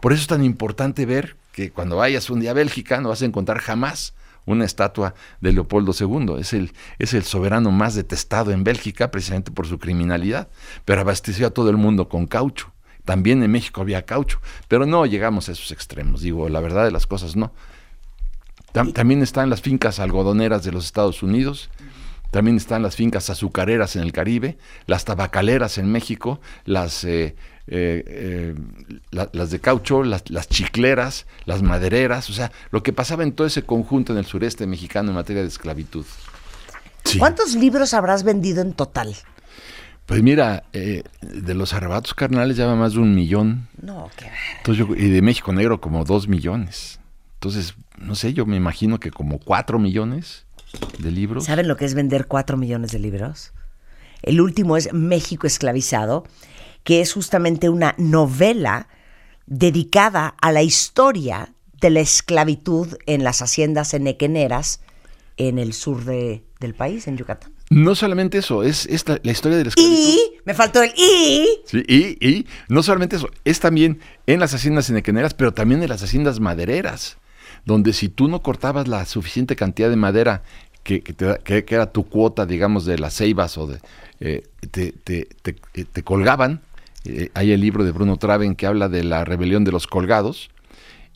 Por 0.00 0.12
eso 0.12 0.22
es 0.22 0.26
tan 0.26 0.42
importante 0.42 1.06
ver 1.06 1.36
que 1.52 1.70
cuando 1.70 1.98
vayas 1.98 2.30
un 2.30 2.40
día 2.40 2.50
a 2.50 2.54
Bélgica 2.54 3.00
no 3.00 3.10
vas 3.10 3.22
a 3.22 3.26
encontrar 3.26 3.58
jamás 3.58 4.12
una 4.44 4.64
estatua 4.64 5.14
de 5.40 5.52
Leopoldo 5.52 5.92
II. 5.96 6.34
Es 6.40 6.52
el, 6.52 6.72
es 6.98 7.14
el 7.14 7.22
soberano 7.22 7.70
más 7.70 7.94
detestado 7.94 8.50
en 8.50 8.64
Bélgica 8.64 9.12
precisamente 9.12 9.52
por 9.52 9.68
su 9.68 9.78
criminalidad, 9.78 10.48
pero 10.84 11.02
abasteció 11.02 11.46
a 11.46 11.50
todo 11.50 11.70
el 11.70 11.76
mundo 11.76 12.08
con 12.08 12.26
caucho. 12.26 12.72
También 13.04 13.42
en 13.42 13.50
México 13.50 13.80
había 13.80 14.02
caucho, 14.02 14.40
pero 14.68 14.86
no 14.86 15.06
llegamos 15.06 15.48
a 15.48 15.52
esos 15.52 15.70
extremos, 15.72 16.20
digo, 16.20 16.48
la 16.48 16.60
verdad 16.60 16.84
de 16.84 16.90
las 16.90 17.06
cosas 17.06 17.36
no. 17.36 17.52
también 18.72 19.22
están 19.22 19.50
las 19.50 19.62
fincas 19.62 19.98
algodoneras 19.98 20.64
de 20.64 20.72
los 20.72 20.84
Estados 20.84 21.22
Unidos, 21.22 21.70
también 22.30 22.56
están 22.56 22.82
las 22.82 22.94
fincas 22.94 23.28
azucareras 23.30 23.96
en 23.96 24.02
el 24.02 24.12
Caribe, 24.12 24.58
las 24.86 25.04
tabacaleras 25.04 25.78
en 25.78 25.90
México, 25.90 26.40
las 26.64 27.04
eh, 27.04 27.34
eh, 27.72 28.02
eh, 28.04 28.54
las 29.12 29.50
de 29.50 29.60
caucho, 29.60 30.02
las, 30.02 30.24
chicleras, 30.48 31.26
las 31.44 31.62
madereras, 31.62 32.28
o 32.28 32.32
sea, 32.32 32.50
lo 32.72 32.82
que 32.82 32.92
pasaba 32.92 33.22
en 33.22 33.30
todo 33.30 33.46
ese 33.46 33.62
conjunto 33.62 34.12
en 34.12 34.18
el 34.18 34.26
sureste 34.26 34.66
mexicano 34.66 35.10
en 35.10 35.14
materia 35.14 35.42
de 35.42 35.48
esclavitud. 35.48 36.04
¿Cuántos 37.18 37.54
libros 37.54 37.94
habrás 37.94 38.24
vendido 38.24 38.60
en 38.60 38.72
total? 38.72 39.14
Pues 40.10 40.24
mira, 40.24 40.64
eh, 40.72 41.04
de 41.22 41.54
los 41.54 41.72
arrebatos 41.72 42.14
carnales 42.14 42.56
ya 42.56 42.66
va 42.66 42.74
más 42.74 42.94
de 42.94 42.98
un 42.98 43.14
millón. 43.14 43.68
No, 43.80 44.10
qué 44.16 44.28
Y 44.96 45.08
de 45.08 45.22
México 45.22 45.52
Negro 45.52 45.80
como 45.80 46.04
dos 46.04 46.26
millones. 46.26 46.98
Entonces, 47.34 47.76
no 47.96 48.16
sé, 48.16 48.32
yo 48.32 48.44
me 48.44 48.56
imagino 48.56 48.98
que 48.98 49.12
como 49.12 49.38
cuatro 49.38 49.78
millones 49.78 50.46
de 50.98 51.12
libros. 51.12 51.44
¿Saben 51.44 51.68
lo 51.68 51.76
que 51.76 51.84
es 51.84 51.94
vender 51.94 52.26
cuatro 52.26 52.56
millones 52.56 52.90
de 52.90 52.98
libros? 52.98 53.52
El 54.22 54.40
último 54.40 54.76
es 54.76 54.92
México 54.92 55.46
esclavizado 55.46 56.24
que 56.82 57.00
es 57.02 57.12
justamente 57.12 57.68
una 57.68 57.94
novela 57.96 58.88
dedicada 59.46 60.34
a 60.42 60.50
la 60.50 60.64
historia 60.64 61.52
de 61.80 61.90
la 61.90 62.00
esclavitud 62.00 62.96
en 63.06 63.22
las 63.22 63.42
haciendas 63.42 63.94
enequeneras 63.94 64.80
en 65.36 65.60
el 65.60 65.72
sur 65.72 66.04
del 66.04 66.74
país, 66.76 67.06
en 67.06 67.16
Yucatán. 67.16 67.52
No 67.70 67.94
solamente 67.94 68.38
eso, 68.38 68.62
es, 68.64 68.88
la 69.22 69.32
historia 69.32 69.56
de 69.56 69.64
la 69.64 69.68
esclavitud. 69.68 69.96
Y, 69.96 70.32
me 70.44 70.54
faltó 70.54 70.82
el 70.82 70.90
y. 70.96 71.46
Sí, 71.64 71.82
y, 71.86 72.28
y, 72.28 72.46
no 72.68 72.82
solamente 72.82 73.16
eso, 73.16 73.30
es 73.44 73.60
también 73.60 74.00
en 74.26 74.40
las 74.40 74.52
haciendas 74.52 74.90
enequeneras, 74.90 75.34
pero 75.34 75.54
también 75.54 75.82
en 75.82 75.88
las 75.88 76.02
haciendas 76.02 76.40
madereras, 76.40 77.16
donde 77.64 77.92
si 77.92 78.08
tú 78.08 78.28
no 78.28 78.42
cortabas 78.42 78.88
la 78.88 79.04
suficiente 79.06 79.56
cantidad 79.56 79.88
de 79.88 79.96
madera 79.96 80.42
que, 80.82 81.00
que, 81.02 81.64
era 81.68 81.92
tu 81.92 82.08
cuota, 82.08 82.44
digamos, 82.44 82.84
de 82.84 82.98
las 82.98 83.14
ceibas 83.14 83.56
o 83.56 83.66
de... 83.66 83.78
Eh, 84.22 84.42
te, 84.70 84.92
te, 84.92 85.24
te 85.24 86.02
colgaban 86.02 86.60
eh, 87.04 87.30
hay 87.34 87.52
el 87.52 87.60
libro 87.60 87.84
de 87.84 87.92
Bruno 87.92 88.16
Traven 88.16 88.54
que 88.54 88.66
habla 88.66 88.88
de 88.88 89.04
la 89.04 89.24
rebelión 89.24 89.64
de 89.64 89.72
los 89.72 89.86
colgados, 89.86 90.50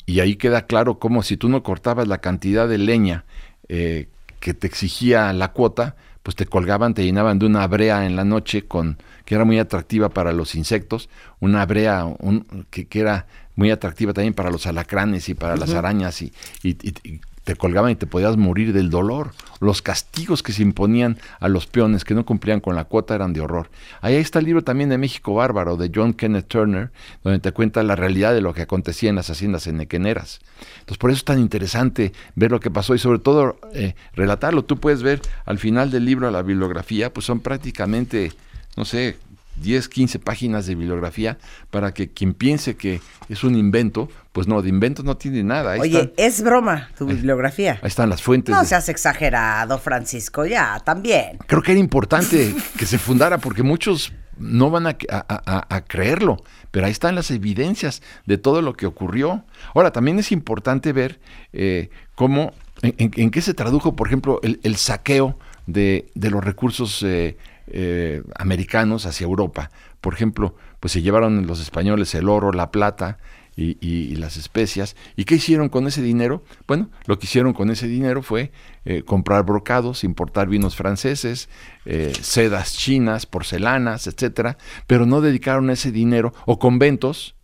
y 0.06 0.20
ahí 0.20 0.36
queda 0.36 0.66
claro 0.66 0.98
cómo 0.98 1.22
si 1.22 1.36
tú 1.36 1.48
no 1.48 1.62
cortabas 1.62 2.08
la 2.08 2.18
cantidad 2.18 2.68
de 2.68 2.78
leña 2.78 3.24
eh, 3.68 4.08
que 4.40 4.54
te 4.54 4.66
exigía 4.66 5.32
la 5.32 5.52
cuota, 5.52 5.96
pues 6.24 6.34
te 6.36 6.46
colgaban, 6.46 6.94
te 6.94 7.04
llenaban 7.04 7.38
de 7.38 7.44
una 7.44 7.64
brea 7.66 8.06
en 8.06 8.16
la 8.16 8.24
noche 8.24 8.64
con 8.66 8.96
que 9.26 9.34
era 9.34 9.44
muy 9.44 9.58
atractiva 9.58 10.08
para 10.08 10.32
los 10.32 10.54
insectos, 10.54 11.10
una 11.38 11.64
brea 11.66 12.06
un, 12.06 12.66
que, 12.70 12.88
era 12.90 13.26
muy 13.56 13.70
atractiva 13.70 14.14
también 14.14 14.32
para 14.32 14.50
los 14.50 14.66
alacranes 14.66 15.28
y 15.28 15.34
para 15.34 15.54
las 15.54 15.74
arañas 15.74 16.22
y, 16.22 16.32
y, 16.62 16.74
te 17.44 17.56
colgaban 17.56 17.92
y 17.92 17.94
te 17.94 18.06
podías 18.06 18.36
morir 18.36 18.72
del 18.72 18.90
dolor. 18.90 19.32
Los 19.60 19.82
castigos 19.82 20.42
que 20.42 20.52
se 20.52 20.62
imponían 20.62 21.18
a 21.40 21.48
los 21.48 21.66
peones 21.66 22.04
que 22.04 22.14
no 22.14 22.24
cumplían 22.24 22.60
con 22.60 22.74
la 22.74 22.84
cuota 22.84 23.14
eran 23.14 23.32
de 23.32 23.42
horror. 23.42 23.70
Ahí 24.00 24.14
está 24.14 24.38
el 24.38 24.46
libro 24.46 24.64
también 24.64 24.88
de 24.88 24.98
México 24.98 25.34
Bárbaro, 25.34 25.76
de 25.76 25.90
John 25.94 26.14
Kenneth 26.14 26.48
Turner, 26.48 26.90
donde 27.22 27.38
te 27.38 27.52
cuenta 27.52 27.82
la 27.82 27.96
realidad 27.96 28.34
de 28.34 28.40
lo 28.40 28.54
que 28.54 28.62
acontecía 28.62 29.10
en 29.10 29.16
las 29.16 29.30
haciendas 29.30 29.66
enequeneras. 29.66 30.40
Entonces, 30.80 30.98
por 30.98 31.10
eso 31.10 31.18
es 31.18 31.24
tan 31.24 31.38
interesante 31.38 32.12
ver 32.34 32.50
lo 32.50 32.60
que 32.60 32.70
pasó 32.70 32.94
y 32.94 32.98
sobre 32.98 33.18
todo 33.18 33.58
eh, 33.74 33.94
relatarlo. 34.14 34.64
Tú 34.64 34.78
puedes 34.78 35.02
ver 35.02 35.20
al 35.44 35.58
final 35.58 35.90
del 35.90 36.06
libro, 36.06 36.30
la 36.30 36.42
bibliografía, 36.42 37.12
pues 37.12 37.26
son 37.26 37.40
prácticamente, 37.40 38.32
no 38.76 38.84
sé, 38.84 39.16
10, 39.56 39.88
15 39.88 40.18
páginas 40.18 40.66
de 40.66 40.74
bibliografía 40.74 41.38
para 41.70 41.94
que 41.94 42.10
quien 42.10 42.34
piense 42.34 42.76
que 42.76 43.00
es 43.28 43.44
un 43.44 43.54
invento, 43.54 44.08
pues 44.32 44.46
no, 44.46 44.62
de 44.62 44.68
invento 44.68 45.02
no 45.02 45.16
tiene 45.16 45.42
nada. 45.42 45.76
Oye, 45.78 46.12
es 46.16 46.42
broma 46.42 46.90
tu 46.98 47.06
bibliografía. 47.06 47.78
Ahí 47.82 47.88
están 47.88 48.10
las 48.10 48.22
fuentes. 48.22 48.54
No 48.54 48.64
seas 48.64 48.88
exagerado, 48.88 49.78
Francisco, 49.78 50.44
ya, 50.44 50.80
también. 50.80 51.38
Creo 51.46 51.62
que 51.62 51.72
era 51.72 51.80
importante 51.80 52.54
que 52.78 52.86
se 52.86 52.98
fundara 52.98 53.38
porque 53.38 53.62
muchos 53.62 54.12
no 54.38 54.70
van 54.70 54.86
a, 54.86 54.96
a, 55.08 55.84
creerlo, 55.84 56.42
pero 56.70 56.86
ahí 56.86 56.92
están 56.92 57.14
las 57.14 57.30
evidencias 57.30 58.02
de 58.26 58.38
todo 58.38 58.62
lo 58.62 58.74
que 58.74 58.86
ocurrió. 58.86 59.44
Ahora, 59.74 59.92
también 59.92 60.18
es 60.18 60.32
importante 60.32 60.92
ver 60.92 61.20
eh, 61.52 61.90
cómo, 62.16 62.52
en, 62.82 63.30
qué 63.30 63.40
se 63.40 63.54
tradujo, 63.54 63.94
por 63.94 64.08
ejemplo, 64.08 64.40
el, 64.42 64.76
saqueo 64.76 65.38
de, 65.66 66.10
de, 66.14 66.30
los 66.30 66.42
recursos 66.42 67.02
eh, 67.04 67.36
eh, 67.66 68.22
americanos 68.36 69.06
hacia 69.06 69.24
Europa. 69.24 69.70
Por 70.00 70.14
ejemplo, 70.14 70.54
pues 70.80 70.92
se 70.92 71.02
llevaron 71.02 71.46
los 71.46 71.60
españoles 71.60 72.14
el 72.14 72.28
oro, 72.28 72.52
la 72.52 72.70
plata, 72.70 73.18
y, 73.56 74.16
las 74.16 74.36
especias. 74.36 74.96
¿Y 75.16 75.24
qué 75.24 75.36
hicieron 75.36 75.68
con 75.68 75.86
ese 75.86 76.02
dinero? 76.02 76.42
Bueno, 76.66 76.90
lo 77.06 77.18
que 77.18 77.26
hicieron 77.26 77.52
con 77.52 77.70
ese 77.70 77.86
dinero 77.86 78.22
fue 78.22 78.52
eh, 78.84 79.02
comprar 79.02 79.44
brocados, 79.44 80.04
importar 80.04 80.48
vinos 80.48 80.76
franceses, 80.76 81.48
eh, 81.84 82.12
sedas 82.20 82.76
chinas, 82.76 83.26
porcelanas, 83.26 84.06
etcétera, 84.06 84.58
pero 84.86 85.06
no 85.06 85.20
dedicaron 85.20 85.70
ese 85.70 85.92
dinero, 85.92 86.32
o 86.46 86.58
conventos, 86.58 87.36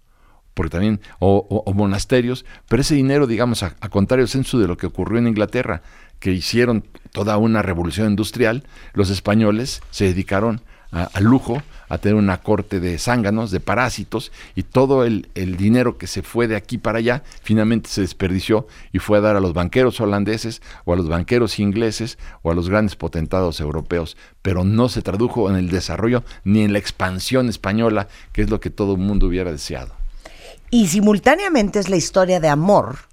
porque 0.54 0.70
también, 0.70 1.00
o, 1.20 1.72
monasterios, 1.74 2.44
pero 2.68 2.82
ese 2.82 2.94
dinero, 2.94 3.26
digamos, 3.26 3.62
a, 3.62 3.70
contrario 3.88 4.26
censo 4.26 4.58
de 4.58 4.66
lo 4.66 4.76
que 4.76 4.86
ocurrió 4.86 5.18
en 5.18 5.28
Inglaterra, 5.28 5.82
que 6.18 6.32
hicieron 6.32 6.84
toda 7.12 7.36
una 7.38 7.62
revolución 7.62 8.10
industrial, 8.10 8.64
los 8.94 9.10
españoles 9.10 9.82
se 9.90 10.06
dedicaron 10.06 10.62
al 10.92 11.22
lujo, 11.22 11.62
a 11.88 11.98
tener 11.98 12.16
una 12.16 12.38
corte 12.38 12.80
de 12.80 12.98
zánganos, 12.98 13.50
de 13.50 13.60
parásitos, 13.60 14.32
y 14.54 14.64
todo 14.64 15.04
el, 15.04 15.28
dinero 15.34 15.98
que 15.98 16.06
se 16.06 16.22
fue 16.22 16.48
de 16.48 16.56
aquí 16.56 16.78
para 16.78 16.98
allá 16.98 17.22
finalmente 17.42 17.88
se 17.88 18.00
desperdició 18.00 18.66
y 18.92 18.98
fue 18.98 19.18
a 19.18 19.20
dar 19.20 19.36
a 19.36 19.40
los 19.40 19.52
banqueros 19.52 20.00
holandeses 20.00 20.62
o 20.84 20.92
a 20.92 20.96
los 20.96 21.08
banqueros 21.08 21.58
ingleses 21.58 22.18
o 22.42 22.50
a 22.50 22.54
los 22.54 22.68
grandes 22.68 22.96
potentados 22.96 23.60
europeos, 23.60 24.16
pero 24.42 24.64
no 24.64 24.88
se 24.88 25.02
tradujo 25.02 25.48
en 25.50 25.56
el 25.56 25.70
desarrollo 25.70 26.24
ni 26.44 26.62
en 26.62 26.72
la 26.72 26.78
expansión 26.78 27.48
española, 27.48 28.08
que 28.32 28.42
es 28.42 28.50
lo 28.50 28.60
que 28.60 28.70
todo 28.70 28.94
el 28.94 29.00
mundo 29.00 29.26
hubiera 29.26 29.52
deseado. 29.52 29.94
Y 30.70 30.88
simultáneamente 30.88 31.80
es 31.80 31.88
la 31.88 31.96
historia 31.96 32.38
de 32.40 32.48
amor 32.48 33.09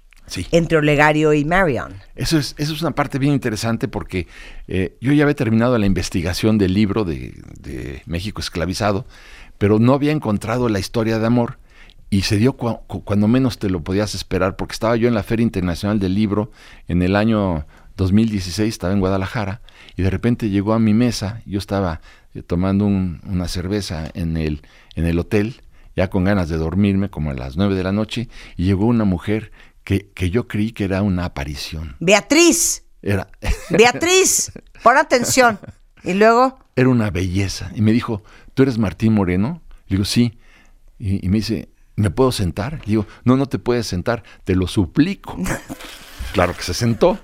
entre 0.50 0.78
Olegario 0.78 1.32
y 1.32 1.44
Marion. 1.44 1.94
Eso 2.14 2.38
es, 2.38 2.54
eso 2.58 2.72
es 2.72 2.82
una 2.82 2.92
parte 2.92 3.18
bien 3.18 3.32
interesante 3.32 3.88
porque 3.88 4.26
eh, 4.66 4.96
yo 5.00 5.12
ya 5.12 5.24
había 5.24 5.34
terminado 5.34 5.76
la 5.78 5.86
investigación 5.86 6.58
del 6.58 6.74
libro 6.74 7.04
de, 7.04 8.02
México 8.06 8.40
esclavizado, 8.40 9.06
pero 9.58 9.78
no 9.78 9.94
había 9.94 10.12
encontrado 10.12 10.68
la 10.68 10.78
historia 10.78 11.18
de 11.18 11.26
amor 11.26 11.58
y 12.10 12.22
se 12.22 12.36
dio 12.36 12.54
cuando 12.54 13.28
menos 13.28 13.58
te 13.58 13.68
lo 13.68 13.82
podías 13.82 14.14
esperar 14.14 14.56
porque 14.56 14.72
estaba 14.72 14.96
yo 14.96 15.08
en 15.08 15.14
la 15.14 15.22
Feria 15.22 15.42
Internacional 15.42 15.98
del 15.98 16.14
Libro 16.14 16.50
en 16.86 17.02
el 17.02 17.16
año 17.16 17.66
2016, 17.96 18.68
estaba 18.68 18.92
en 18.92 19.00
Guadalajara 19.00 19.60
y 19.96 20.02
de 20.02 20.10
repente 20.10 20.48
llegó 20.48 20.72
a 20.72 20.78
mi 20.78 20.94
mesa, 20.94 21.42
yo 21.44 21.58
estaba 21.58 22.00
eh, 22.34 22.42
tomando 22.42 22.86
una 22.86 23.48
cerveza 23.48 24.10
en 24.14 24.36
el, 24.36 24.62
en 24.94 25.06
el 25.06 25.18
hotel, 25.18 25.60
ya 25.96 26.08
con 26.08 26.24
ganas 26.24 26.48
de 26.48 26.56
dormirme 26.56 27.10
como 27.10 27.30
a 27.30 27.34
las 27.34 27.56
nueve 27.56 27.74
de 27.74 27.82
la 27.82 27.92
noche, 27.92 28.28
y 28.56 28.64
llegó 28.64 28.86
una 28.86 29.04
mujer 29.04 29.50
que, 30.14 30.30
yo 30.30 30.46
creí 30.46 30.72
que 30.72 30.84
era 30.84 31.00
una 31.00 31.24
aparición. 31.24 31.96
Beatriz. 31.98 32.84
Era. 33.00 33.28
Beatriz, 33.70 34.52
pon 34.82 34.98
atención. 34.98 35.58
Y 36.04 36.12
luego. 36.12 36.58
Era 36.76 36.90
una 36.90 37.10
belleza. 37.10 37.70
Y 37.74 37.80
me 37.80 37.92
dijo, 37.92 38.22
¿tú 38.52 38.64
eres 38.64 38.76
Martín 38.76 39.14
Moreno? 39.14 39.62
Le 39.86 39.96
digo, 39.96 40.04
sí. 40.04 40.38
Y, 40.98 41.26
me 41.28 41.38
dice, 41.38 41.70
¿me 41.96 42.10
puedo 42.10 42.32
sentar? 42.32 42.80
Le 42.80 42.86
digo, 42.86 43.06
no, 43.24 43.36
no 43.38 43.46
te 43.46 43.58
puedes 43.58 43.86
sentar, 43.86 44.24
te 44.44 44.54
lo 44.54 44.66
suplico. 44.66 45.38
claro 46.34 46.54
que 46.54 46.62
se 46.62 46.74
sentó. 46.74 47.18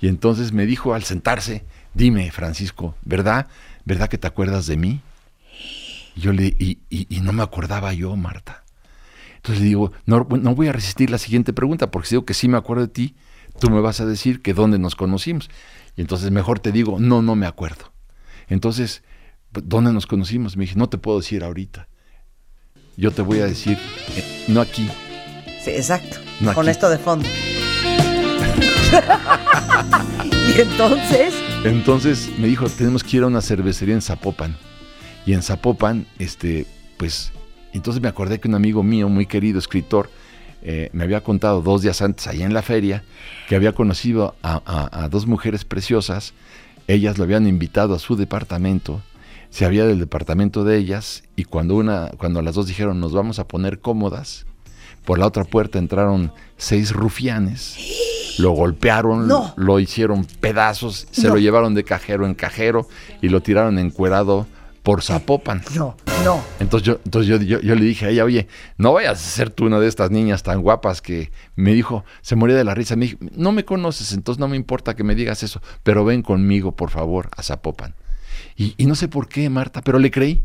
Y 0.00 0.08
entonces 0.08 0.52
me 0.52 0.66
dijo 0.66 0.92
al 0.92 1.04
sentarse, 1.04 1.64
dime, 1.94 2.30
Francisco, 2.30 2.94
¿verdad? 3.02 3.46
¿Verdad 3.86 4.10
que 4.10 4.18
te 4.18 4.26
acuerdas 4.26 4.66
de 4.66 4.76
mí? 4.76 5.00
Y 6.14 6.20
yo 6.20 6.32
le, 6.32 6.44
y, 6.58 6.78
y 6.90 7.20
no 7.20 7.32
me 7.32 7.42
acordaba 7.42 7.94
yo, 7.94 8.14
Marta. 8.16 8.61
Entonces 9.42 9.62
le 9.62 9.68
digo, 9.68 9.90
no, 10.06 10.26
no 10.30 10.54
voy 10.54 10.68
a 10.68 10.72
resistir 10.72 11.10
la 11.10 11.18
siguiente 11.18 11.52
pregunta, 11.52 11.90
porque 11.90 12.06
si 12.06 12.14
digo 12.14 12.24
que 12.24 12.32
sí 12.32 12.46
me 12.46 12.56
acuerdo 12.56 12.86
de 12.86 12.92
ti, 12.92 13.16
tú 13.58 13.70
me 13.70 13.80
vas 13.80 14.00
a 14.00 14.06
decir 14.06 14.40
que 14.40 14.54
dónde 14.54 14.78
nos 14.78 14.94
conocimos. 14.94 15.50
Y 15.96 16.00
entonces 16.00 16.30
mejor 16.30 16.60
te 16.60 16.70
digo, 16.70 17.00
no, 17.00 17.22
no 17.22 17.34
me 17.34 17.46
acuerdo. 17.46 17.92
Entonces, 18.46 19.02
¿dónde 19.50 19.92
nos 19.92 20.06
conocimos? 20.06 20.56
Me 20.56 20.62
dije, 20.62 20.76
no 20.76 20.88
te 20.88 20.96
puedo 20.96 21.18
decir 21.18 21.42
ahorita. 21.42 21.88
Yo 22.96 23.10
te 23.10 23.22
voy 23.22 23.40
a 23.40 23.46
decir, 23.46 23.76
eh, 24.16 24.44
no 24.46 24.60
aquí. 24.60 24.88
Sí, 25.64 25.70
exacto. 25.70 26.18
Con 26.54 26.68
esto 26.68 26.88
de 26.88 26.98
fondo. 26.98 27.26
y 30.56 30.60
entonces. 30.60 31.34
Entonces 31.64 32.30
me 32.38 32.46
dijo, 32.46 32.68
tenemos 32.68 33.02
que 33.02 33.16
ir 33.16 33.24
a 33.24 33.26
una 33.26 33.42
cervecería 33.42 33.96
en 33.96 34.02
Zapopan. 34.02 34.56
Y 35.26 35.32
en 35.32 35.42
Zapopan, 35.42 36.06
este, 36.20 36.64
pues 36.96 37.32
entonces 37.72 38.02
me 38.02 38.08
acordé 38.08 38.40
que 38.40 38.48
un 38.48 38.54
amigo 38.54 38.82
mío, 38.82 39.08
muy 39.08 39.26
querido 39.26 39.58
escritor, 39.58 40.10
eh, 40.64 40.90
me 40.92 41.04
había 41.04 41.22
contado 41.22 41.60
dos 41.60 41.82
días 41.82 42.02
antes, 42.02 42.26
allá 42.28 42.46
en 42.46 42.54
la 42.54 42.62
feria, 42.62 43.02
que 43.48 43.56
había 43.56 43.72
conocido 43.72 44.36
a, 44.42 45.08
dos 45.10 45.26
mujeres 45.26 45.64
preciosas. 45.64 46.34
Ellas 46.86 47.18
lo 47.18 47.24
habían 47.24 47.46
invitado 47.46 47.94
a 47.94 47.98
su 47.98 48.16
departamento, 48.16 49.02
se 49.50 49.64
había 49.64 49.84
del 49.84 49.98
departamento 49.98 50.64
de 50.64 50.78
ellas, 50.78 51.24
y 51.36 51.44
cuando, 51.44 51.74
una, 51.74 52.10
cuando 52.16 52.42
las 52.42 52.54
dos 52.54 52.66
dijeron 52.66 53.00
nos 53.00 53.12
vamos 53.12 53.38
a 53.38 53.48
poner 53.48 53.80
cómodas, 53.80 54.46
por 55.04 55.18
la 55.18 55.26
otra 55.26 55.44
puerta 55.44 55.78
entraron 55.78 56.32
seis 56.56 56.92
rufianes, 56.92 57.76
lo 58.38 58.52
golpearon, 58.52 59.28
lo 59.56 59.80
hicieron 59.80 60.24
pedazos, 60.24 61.08
se 61.10 61.28
lo 61.28 61.38
llevaron 61.38 61.74
de 61.74 61.84
cajero 61.84 62.24
en 62.24 62.34
cajero 62.34 62.86
y 63.20 63.28
lo 63.28 63.40
tiraron 63.40 63.78
encuerado 63.78 64.46
por 64.82 65.02
Zapopan. 65.02 65.62
No, 65.76 65.96
no. 66.24 66.42
Entonces, 66.58 66.86
yo, 66.86 67.00
entonces 67.04 67.28
yo, 67.28 67.58
yo, 67.60 67.74
le 67.74 67.84
dije 67.84 68.06
a 68.06 68.08
ella, 68.10 68.24
oye, 68.24 68.48
no 68.76 68.92
vayas 68.92 69.12
a 69.12 69.30
ser 69.30 69.50
tú 69.50 69.66
una 69.66 69.78
de 69.78 69.88
estas 69.88 70.10
niñas 70.10 70.42
tan 70.42 70.60
guapas 70.60 71.00
que 71.00 71.30
me 71.54 71.72
dijo, 71.72 72.04
se 72.20 72.36
moría 72.36 72.56
de 72.56 72.64
la 72.64 72.74
risa. 72.74 72.96
Me 72.96 73.06
dijo, 73.06 73.18
no 73.36 73.52
me 73.52 73.64
conoces, 73.64 74.12
entonces 74.12 74.40
no 74.40 74.48
me 74.48 74.56
importa 74.56 74.96
que 74.96 75.04
me 75.04 75.14
digas 75.14 75.42
eso, 75.42 75.62
pero 75.82 76.04
ven 76.04 76.22
conmigo, 76.22 76.72
por 76.72 76.90
favor, 76.90 77.28
a 77.36 77.42
Zapopan. 77.42 77.94
Y, 78.56 78.74
y 78.76 78.86
no 78.86 78.94
sé 78.94 79.08
por 79.08 79.28
qué, 79.28 79.48
Marta, 79.48 79.82
pero 79.82 79.98
le 79.98 80.10
creí. 80.10 80.44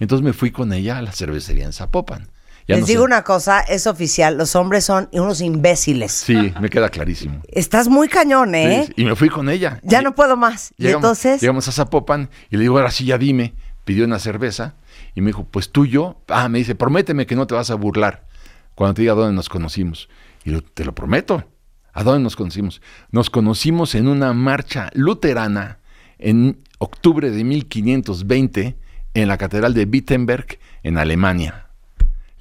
Entonces 0.00 0.24
me 0.24 0.32
fui 0.32 0.50
con 0.50 0.72
ella 0.72 0.98
a 0.98 1.02
la 1.02 1.12
cervecería 1.12 1.64
en 1.64 1.72
Zapopan. 1.72 2.31
Les 2.76 2.86
digo 2.86 3.04
una 3.04 3.22
cosa, 3.24 3.60
es 3.60 3.86
oficial, 3.86 4.36
los 4.36 4.56
hombres 4.56 4.84
son 4.84 5.08
unos 5.12 5.40
imbéciles. 5.40 6.12
Sí, 6.12 6.52
me 6.60 6.68
queda 6.68 6.88
clarísimo. 6.88 7.40
Estás 7.48 7.88
muy 7.88 8.08
cañón, 8.08 8.54
¿eh? 8.54 8.88
y 8.96 9.04
me 9.04 9.16
fui 9.16 9.28
con 9.28 9.48
ella. 9.48 9.80
Ya 9.82 10.02
no 10.02 10.14
puedo 10.14 10.36
más. 10.36 10.72
y 10.78 10.88
entonces. 10.88 11.40
Llegamos 11.40 11.68
a 11.68 11.72
Zapopan 11.72 12.30
y 12.50 12.56
le 12.56 12.62
digo, 12.62 12.78
ahora 12.78 12.90
sí, 12.90 13.04
ya 13.04 13.18
dime. 13.18 13.54
Pidió 13.84 14.04
una 14.04 14.20
cerveza 14.20 14.76
y 15.14 15.20
me 15.20 15.28
dijo, 15.28 15.44
pues 15.44 15.70
tú 15.70 15.86
yo. 15.86 16.22
Ah, 16.28 16.48
me 16.48 16.58
dice, 16.58 16.74
prométeme 16.74 17.26
que 17.26 17.34
no 17.34 17.46
te 17.46 17.54
vas 17.54 17.70
a 17.70 17.74
burlar 17.74 18.26
cuando 18.74 18.94
te 18.94 19.02
diga 19.02 19.14
dónde 19.14 19.34
nos 19.34 19.48
conocimos. 19.48 20.08
Y 20.44 20.52
yo, 20.52 20.62
te 20.62 20.84
lo 20.84 20.94
prometo. 20.94 21.44
¿A 21.92 22.04
dónde 22.04 22.22
nos 22.22 22.36
conocimos? 22.36 22.80
Nos 23.10 23.28
conocimos 23.28 23.94
en 23.94 24.08
una 24.08 24.32
marcha 24.32 24.90
luterana 24.94 25.78
en 26.18 26.62
octubre 26.78 27.30
de 27.30 27.44
1520 27.44 28.76
en 29.14 29.28
la 29.28 29.36
Catedral 29.36 29.74
de 29.74 29.84
Wittenberg, 29.84 30.58
en 30.82 30.96
Alemania 30.96 31.61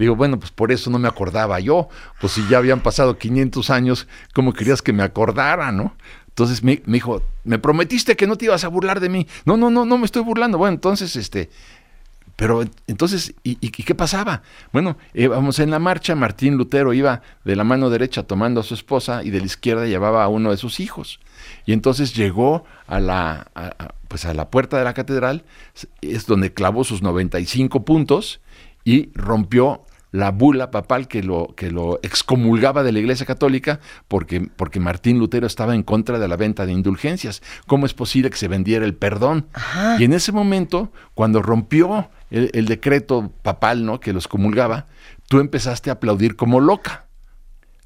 digo, 0.02 0.16
bueno, 0.16 0.40
pues 0.40 0.52
por 0.52 0.72
eso 0.72 0.90
no 0.90 1.00
me 1.00 1.08
acordaba 1.08 1.60
yo. 1.60 1.90
Pues 2.20 2.34
si 2.34 2.48
ya 2.48 2.58
habían 2.58 2.82
pasado 2.82 3.18
500 3.18 3.70
años, 3.70 4.08
¿cómo 4.34 4.54
querías 4.54 4.82
que 4.82 4.94
me 4.94 5.04
acordara, 5.04 5.72
no? 5.72 5.96
Entonces 6.28 6.64
me, 6.64 6.82
dijo, 6.86 7.22
me 7.44 7.60
prometiste 7.60 8.16
que 8.16 8.28
no 8.28 8.38
te 8.38 8.46
ibas 8.46 8.64
a 8.64 8.70
burlar 8.70 9.00
de 9.00 9.10
mí. 9.10 9.28
No, 9.46 9.58
no, 9.58 9.70
no, 9.70 9.86
no 9.86 9.98
me 9.98 10.06
estoy 10.06 10.24
burlando. 10.24 10.58
Bueno, 10.58 10.76
entonces, 10.76 11.16
este, 11.16 11.50
pero 12.42 12.64
entonces, 12.88 13.36
¿y, 13.44 13.56
qué 13.70 13.94
pasaba? 13.94 14.42
Bueno, 14.74 14.98
íbamos 15.14 15.60
en 15.60 15.70
la 15.70 15.78
marcha, 15.78 16.16
Martín 16.16 16.58
Lutero 16.58 16.92
iba 16.94 17.22
de 17.44 17.56
la 17.56 17.64
mano 17.64 17.92
derecha 17.92 18.24
tomando 18.24 18.62
a 18.62 18.64
su 18.64 18.74
esposa 18.74 19.24
y 19.24 19.30
de 19.30 19.40
la 19.40 19.46
izquierda 19.46 19.86
llevaba 19.86 20.24
a 20.24 20.28
uno 20.28 20.50
de 20.50 20.58
sus 20.58 20.80
hijos. 20.80 21.20
Y 21.68 21.74
entonces 21.74 22.16
llegó 22.16 22.64
a 22.88 23.00
la, 23.00 23.52
pues 24.08 24.26
a 24.26 24.34
la 24.34 24.50
puerta 24.50 24.80
de 24.80 24.86
la 24.86 24.96
catedral, 24.96 25.44
es 26.02 26.26
donde 26.26 26.52
clavó 26.52 26.84
sus 26.84 27.04
95 27.04 27.86
puntos 27.86 28.42
y 28.84 29.12
rompió 29.14 29.86
la 30.12 30.32
bula 30.32 30.72
papal 30.72 31.08
que 31.08 31.24
lo, 31.24 31.54
que 31.56 31.72
lo 31.72 32.00
excomulgaba 32.04 32.84
de 32.84 32.92
la 32.92 33.00
Iglesia 33.00 33.26
Católica 33.26 33.80
porque, 34.08 34.42
porque 34.56 34.80
Martín 34.80 35.20
Lutero 35.20 35.48
estaba 35.48 35.74
en 35.74 35.84
contra 35.84 36.20
de 36.20 36.28
la 36.28 36.36
venta 36.36 36.66
de 36.66 36.74
indulgencias. 36.74 37.42
¿Cómo 37.66 37.86
es 37.86 37.94
posible 37.94 38.30
que 38.30 38.38
se 38.38 38.48
vendiera 38.48 38.86
el 38.86 38.94
perdón? 38.94 39.48
Y 40.00 40.04
en 40.04 40.14
ese 40.14 40.32
momento, 40.32 40.92
cuando 41.14 41.42
rompió 41.42 42.10
el, 42.30 42.66
decreto 42.66 43.32
papal 43.42 43.86
¿no? 43.86 44.00
que 44.00 44.14
los 44.14 44.28
comulgaba, 44.28 44.88
tú 45.28 45.40
empezaste 45.40 45.90
a 45.90 45.94
aplaudir 45.94 46.36
como 46.36 46.60
loca. 46.60 47.06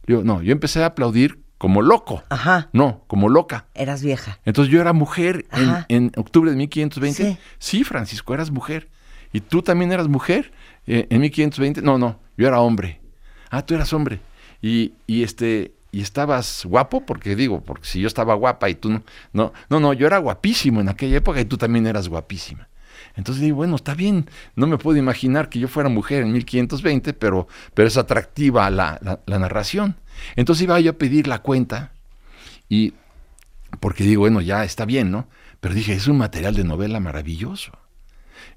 Yo, 0.07 0.23
no, 0.23 0.41
yo 0.41 0.51
empecé 0.51 0.83
a 0.83 0.87
aplaudir 0.87 1.43
como 1.57 1.81
loco. 1.81 2.23
Ajá. 2.29 2.69
No, 2.73 3.03
como 3.07 3.29
loca. 3.29 3.65
Eras 3.73 4.03
vieja. 4.03 4.39
Entonces 4.45 4.71
yo 4.71 4.81
era 4.81 4.93
mujer 4.93 5.45
en, 5.51 5.85
en, 5.89 6.11
octubre 6.17 6.51
de 6.51 6.57
1520. 6.57 7.23
Sí. 7.23 7.37
sí, 7.57 7.83
Francisco, 7.83 8.33
eras 8.33 8.51
mujer. 8.51 8.89
¿Y 9.35 9.41
tú 9.41 9.61
también 9.61 9.91
eras 9.91 10.07
mujer? 10.07 10.53
Eh, 10.87 11.07
en 11.09 11.19
1520, 11.19 11.81
no, 11.81 11.97
no, 11.97 12.21
yo 12.37 12.47
era 12.47 12.61
hombre. 12.61 13.01
Ah, 13.49 13.65
tú 13.65 13.75
eras 13.75 13.91
hombre. 13.91 14.21
Y, 14.61 14.93
y 15.07 15.23
este, 15.23 15.73
y 15.91 15.99
estabas 15.99 16.63
guapo, 16.65 17.05
porque 17.05 17.35
digo, 17.35 17.59
porque 17.59 17.85
si 17.85 17.99
yo 17.99 18.07
estaba 18.07 18.33
guapa 18.35 18.69
y 18.69 18.75
tú 18.75 18.91
no, 18.91 19.03
no, 19.33 19.51
no, 19.69 19.81
no, 19.81 19.91
yo 19.91 20.07
era 20.07 20.19
guapísimo 20.19 20.79
en 20.79 20.87
aquella 20.87 21.17
época 21.17 21.41
y 21.41 21.43
tú 21.43 21.57
también 21.57 21.85
eras 21.85 22.07
guapísima. 22.07 22.69
Entonces 23.17 23.43
digo, 23.43 23.57
bueno, 23.57 23.75
está 23.75 23.93
bien, 23.93 24.29
no 24.55 24.67
me 24.67 24.77
puedo 24.77 24.97
imaginar 24.97 25.49
que 25.49 25.59
yo 25.59 25.67
fuera 25.67 25.89
mujer 25.89 26.23
en 26.23 26.31
1520, 26.31 27.11
pero, 27.11 27.49
pero 27.73 27.89
es 27.89 27.97
atractiva 27.97 28.69
la, 28.69 28.99
la, 29.01 29.19
la 29.25 29.37
narración. 29.37 29.97
Entonces 30.37 30.63
iba 30.63 30.79
yo 30.79 30.91
a 30.91 30.97
pedir 30.97 31.27
la 31.27 31.39
cuenta 31.39 31.91
y, 32.69 32.93
porque 33.81 34.05
digo, 34.05 34.21
bueno, 34.21 34.39
ya 34.39 34.63
está 34.63 34.85
bien, 34.85 35.11
¿no? 35.11 35.27
Pero 35.59 35.73
dije, 35.73 35.91
es 35.91 36.07
un 36.07 36.19
material 36.19 36.55
de 36.55 36.63
novela 36.63 37.01
maravilloso. 37.01 37.73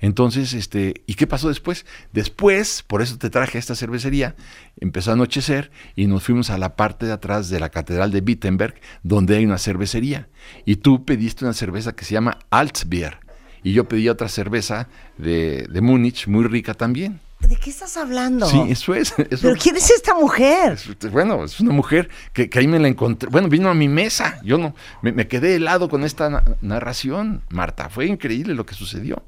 Entonces, 0.00 0.52
este, 0.54 1.02
¿y 1.06 1.14
qué 1.14 1.26
pasó 1.26 1.48
después? 1.48 1.84
Después, 2.12 2.84
por 2.87 3.02
eso 3.02 3.18
te 3.18 3.30
traje 3.30 3.58
a 3.58 3.61
esta 3.61 3.74
cervecería, 3.74 4.37
empezó 4.80 5.11
a 5.11 5.14
anochecer 5.14 5.70
y 5.96 6.06
nos 6.06 6.22
fuimos 6.22 6.50
a 6.50 6.58
la 6.58 6.76
parte 6.76 7.06
de 7.06 7.12
atrás 7.12 7.48
de 7.48 7.58
la 7.61 7.68
Catedral 7.70 8.12
de 8.12 8.20
Wittenberg, 8.20 8.74
donde 9.02 9.37
hay 9.37 9.44
una 9.44 9.58
cervecería. 9.58 10.28
Y 10.64 10.76
tú 10.76 11.04
pediste 11.04 11.44
una 11.44 11.54
cerveza 11.54 11.92
que 11.96 12.04
se 12.04 12.14
llama 12.14 12.38
Altbier. 12.50 13.18
Y 13.64 13.72
yo 13.72 13.88
pedí 13.88 14.08
otra 14.08 14.28
cerveza 14.28 14.88
de, 15.18 15.66
de 15.68 15.80
Múnich, 15.80 16.28
muy 16.28 16.44
rica 16.46 16.74
también. 16.74 17.20
¿De 17.40 17.56
qué 17.56 17.70
estás 17.70 17.96
hablando? 17.96 18.46
Sí, 18.48 18.61
eso 18.68 18.94
es. 18.94 19.14
eso- 19.30 19.42
¿Pero 19.48 19.56
quién 19.61 19.76
es 19.76 19.90
esta 19.90 20.14
mujer? 20.14 20.72
es- 20.74 21.11
bueno, 21.11 21.44
es 21.44 21.58
una 21.61 21.72
mujer 21.72 22.08
que, 22.32 22.48
que 22.48 22.58
ahí 22.61 22.68
me 22.68 22.78
la 22.78 22.87
encontré. 22.88 23.28
Bueno, 23.30 23.48
vino 23.48 23.68
a 23.68 23.74
mi 23.74 23.88
mesa. 23.88 24.40
Yo 24.44 24.58
no, 24.58 24.74
me, 25.02 25.11
me 25.12 25.26
quedé 25.26 25.56
helado 25.56 25.88
con 25.88 26.04
esta 26.04 26.30
na- 26.30 26.44
narración, 26.62 27.42
Marta. 27.50 27.88
Fue 27.88 28.06
increíble 28.06 28.54
lo 28.54 28.64
que 28.64 28.74
sucedió. 28.74 29.22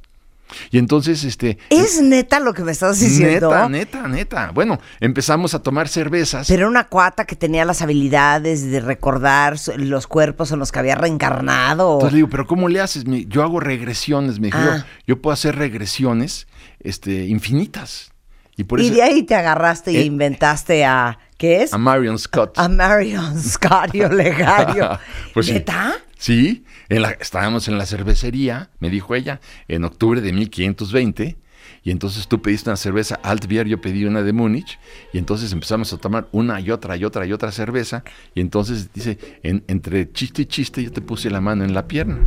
Y 0.71 0.79
entonces, 0.79 1.25
este. 1.25 1.59
¿Es 1.69 2.01
neta 2.03 2.41
lo 2.41 2.53
que 2.55 2.63
me 2.65 2.73
estás 2.73 3.01
diciendo? 3.01 3.51
Neta, 3.51 3.69
neta, 3.69 4.09
neta. 4.09 4.51
Bueno, 4.53 4.79
empezamos 5.01 5.55
a 5.55 5.63
tomar 5.63 5.89
cervezas. 5.89 6.47
Pero 6.49 6.61
era 6.63 6.69
una 6.69 6.89
cuata 6.89 7.25
que 7.25 7.37
tenía 7.37 7.65
las 7.65 7.83
habilidades 7.83 8.71
de 8.71 8.81
recordar 8.81 9.57
los 9.77 10.07
cuerpos 10.07 10.53
en 10.53 10.59
los 10.59 10.73
que 10.73 10.79
había 10.79 10.95
reencarnado. 10.95 11.95
Entonces 11.95 12.13
le 12.13 12.17
digo, 12.19 12.29
pero 12.29 12.47
¿cómo 12.47 12.69
le 12.69 12.81
haces? 12.81 13.05
Yo 13.07 13.43
hago 13.43 13.61
regresiones, 13.61 14.39
me 14.41 14.49
dijo, 14.49 14.59
Ah. 14.61 14.79
yo, 15.07 15.15
yo 15.15 15.23
puedo 15.23 15.33
hacer 15.35 15.57
regresiones 15.57 16.47
este, 16.81 17.27
infinitas. 17.27 18.13
Y 18.57 18.65
por 18.65 18.81
y 18.81 18.87
eso 18.87 18.95
de 18.95 19.03
ahí 19.03 19.23
te 19.23 19.35
agarraste 19.35 19.91
Eh, 19.91 20.05
inventaste 20.05 20.85
a. 20.85 21.19
¿Qué 21.39 21.63
es? 21.63 21.73
a 21.73 21.79
Marion 21.79 22.19
Scott. 22.19 22.59
A 22.59 22.69
Marion 22.69 23.41
Scott 23.41 23.89
y 23.95 24.03
Olegario. 24.03 24.99
Pues. 25.33 25.51
¿Neta? 25.51 25.95
Sí, 25.95 26.01
en 26.29 27.03
la- 27.03 27.11
estábamos 27.13 27.69
en 27.69 27.79
la 27.79 27.87
cervecería, 27.87 28.71
me 28.79 28.91
dijo 28.91 29.15
ella, 29.15 29.41
en 29.69 29.85
octubre 29.85 30.21
de 30.21 30.33
1520. 30.33 31.37
Y 31.83 31.91
entonces 31.93 32.29
tú 32.29 32.43
pediste 32.43 32.69
una 32.69 32.77
cerveza 32.77 33.19
Altbier, 33.23 33.67
yo 33.67 33.81
pedí 33.81 34.05
una 34.05 34.23
de 34.23 34.33
Múnich. 34.35 34.79
Y 35.15 35.19
entonces 35.19 35.51
empezamos 35.53 35.93
a 35.93 35.97
tomar 35.99 36.29
una 36.33 36.61
y 36.61 36.71
otra 36.71 36.97
y 36.97 37.05
otra 37.05 37.25
y 37.27 37.33
otra 37.33 37.53
cerveza. 37.53 38.05
Y 38.35 38.41
entonces 38.41 38.91
dice, 38.93 39.19
en- 39.43 39.65
entre 39.67 40.13
chiste 40.13 40.43
y 40.43 40.47
chiste, 40.47 40.83
yo 40.83 40.93
te 40.93 41.01
puse 41.01 41.31
la 41.31 41.41
mano 41.41 41.65
en 41.65 41.73
la 41.73 41.87
pierna. 41.89 42.19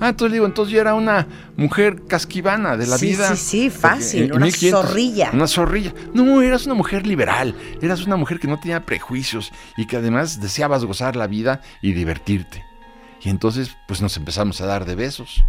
Ah, 0.00 0.10
entonces 0.10 0.32
digo, 0.32 0.46
entonces 0.46 0.72
yo 0.74 0.80
era 0.80 0.94
una 0.94 1.26
mujer 1.56 2.02
casquivana 2.08 2.76
de 2.76 2.86
la 2.86 2.98
Sí, 2.98 3.06
vida. 3.06 3.34
sí, 3.34 3.44
sí, 3.44 3.70
fácil, 3.70 4.28
Porque 4.30 4.36
una 4.36 4.50
zorrilla. 4.82 5.30
Una 5.32 5.46
zorrilla. 5.48 5.92
No, 6.14 6.40
eras 6.40 6.66
una 6.66 6.74
mujer 6.74 7.06
liberal. 7.06 7.54
Eras 7.82 8.04
una 8.06 8.16
mujer 8.16 8.38
que 8.38 8.46
no 8.48 8.58
tenía 8.60 8.84
prejuicios 8.86 9.50
y 9.76 9.86
que 9.86 9.96
además 9.96 10.40
deseabas 10.40 10.84
gozar 10.84 11.14
la 11.16 11.26
vida 11.26 11.60
y 11.82 11.92
divertirte. 11.92 12.64
Y 13.22 13.30
entonces, 13.30 13.76
pues 13.86 14.00
nos 14.00 14.16
empezamos 14.16 14.60
a 14.60 14.66
dar 14.66 14.84
de 14.84 14.94
besos. 14.94 15.42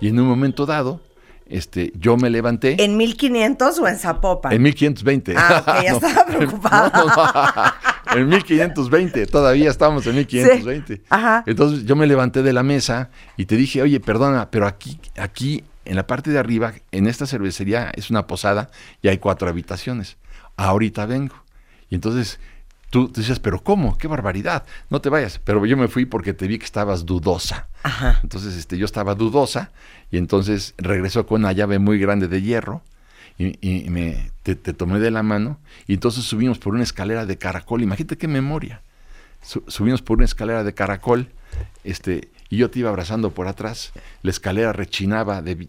Y 0.00 0.08
en 0.08 0.20
un 0.20 0.26
momento 0.28 0.66
dado, 0.66 1.00
este, 1.46 1.92
yo 1.96 2.16
me 2.16 2.30
levanté. 2.30 2.82
¿En 2.82 2.96
1500 2.96 3.78
o 3.78 3.88
en 3.88 3.96
Zapopan? 3.98 4.52
En 4.52 4.62
1520. 4.62 5.34
Ah, 5.36 5.64
ok, 5.66 5.82
ya 5.84 5.90
No. 5.92 5.96
estaba 5.96 6.26
preocupada. 6.26 6.92
No, 6.94 7.06
no, 7.06 7.14
no. 7.14 7.88
En 8.16 8.26
1520, 8.26 9.26
todavía 9.26 9.68
estábamos 9.68 10.06
en 10.06 10.16
1520. 10.16 10.96
Sí, 10.96 11.02
ajá. 11.10 11.44
Entonces 11.46 11.84
yo 11.84 11.94
me 11.94 12.06
levanté 12.06 12.42
de 12.42 12.54
la 12.54 12.62
mesa 12.62 13.10
y 13.36 13.44
te 13.44 13.54
dije, 13.56 13.82
oye, 13.82 14.00
perdona, 14.00 14.50
pero 14.50 14.66
aquí, 14.66 14.98
aquí, 15.18 15.62
en 15.84 15.94
la 15.94 16.06
parte 16.06 16.30
de 16.30 16.38
arriba, 16.38 16.72
en 16.90 17.06
esta 17.06 17.26
cervecería, 17.26 17.90
es 17.94 18.08
una 18.08 18.26
posada 18.26 18.70
y 19.02 19.08
hay 19.08 19.18
cuatro 19.18 19.46
habitaciones. 19.50 20.16
Ahorita 20.56 21.04
vengo. 21.04 21.34
Y 21.90 21.96
entonces 21.96 22.40
tú 22.90 23.12
dices, 23.14 23.40
pero 23.40 23.62
¿cómo? 23.62 23.98
¡Qué 23.98 24.08
barbaridad! 24.08 24.64
No 24.90 25.00
te 25.00 25.08
vayas. 25.08 25.40
Pero 25.44 25.64
yo 25.66 25.76
me 25.76 25.88
fui 25.88 26.06
porque 26.06 26.32
te 26.32 26.46
vi 26.46 26.58
que 26.58 26.64
estabas 26.64 27.06
dudosa. 27.06 27.68
Ajá. 27.82 28.20
Entonces 28.22 28.56
este, 28.56 28.78
yo 28.78 28.84
estaba 28.84 29.14
dudosa 29.14 29.70
y 30.10 30.18
entonces 30.18 30.74
regresó 30.78 31.26
con 31.26 31.42
una 31.42 31.52
llave 31.52 31.78
muy 31.78 31.98
grande 31.98 32.28
de 32.28 32.42
hierro 32.42 32.82
y, 33.38 33.58
y 33.60 33.88
me, 33.90 34.30
te, 34.42 34.54
te 34.56 34.72
tomé 34.72 34.98
de 34.98 35.10
la 35.10 35.22
mano 35.22 35.58
y 35.86 35.94
entonces 35.94 36.24
subimos 36.24 36.58
por 36.58 36.74
una 36.74 36.82
escalera 36.82 37.26
de 37.26 37.38
caracol. 37.38 37.82
Imagínate 37.82 38.16
qué 38.16 38.28
memoria. 38.28 38.82
Su- 39.42 39.64
subimos 39.68 40.02
por 40.02 40.16
una 40.18 40.24
escalera 40.24 40.64
de 40.64 40.74
caracol 40.74 41.28
este, 41.84 42.28
y 42.50 42.58
yo 42.58 42.70
te 42.70 42.78
iba 42.80 42.90
abrazando 42.90 43.30
por 43.30 43.46
atrás. 43.48 43.92
La 44.22 44.30
escalera 44.30 44.72
rechinaba 44.72 45.42
de, 45.42 45.68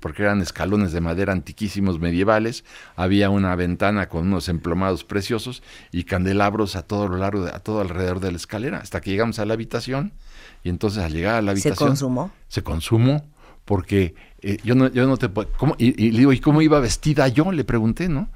porque 0.00 0.22
eran 0.22 0.40
escalones 0.40 0.92
de 0.92 1.00
madera 1.00 1.32
antiquísimos 1.32 1.98
medievales. 2.00 2.64
Había 2.94 3.30
una 3.30 3.54
ventana 3.56 4.08
con 4.08 4.26
unos 4.28 4.48
emplomados 4.48 5.04
preciosos 5.04 5.62
y 5.92 6.04
candelabros 6.04 6.76
a 6.76 6.82
todo 6.82 7.08
lo 7.08 7.16
largo, 7.16 7.44
de- 7.44 7.50
a 7.52 7.60
todo 7.60 7.80
alrededor 7.80 8.20
de 8.20 8.30
la 8.30 8.36
escalera, 8.36 8.78
hasta 8.78 9.00
que 9.00 9.10
llegamos 9.10 9.38
a 9.38 9.44
la 9.44 9.54
habitación. 9.54 10.12
Y 10.64 10.68
entonces 10.68 11.02
al 11.02 11.12
llegar 11.12 11.36
a 11.36 11.42
la 11.42 11.52
¿Se 11.54 11.68
habitación 11.68 11.88
consumó? 11.90 12.30
se 12.48 12.62
consumó 12.62 13.24
porque 13.64 14.14
eh, 14.42 14.58
yo 14.64 14.74
no 14.76 14.88
yo 14.88 15.06
no 15.06 15.16
te 15.16 15.28
puedo- 15.28 15.48
¿cómo? 15.56 15.74
Y, 15.78 15.92
digo 16.10 16.32
y 16.32 16.38
cómo 16.40 16.60
iba 16.62 16.78
vestida 16.80 17.26
yo 17.28 17.50
le 17.52 17.64
pregunté 17.64 18.08
no 18.08 18.28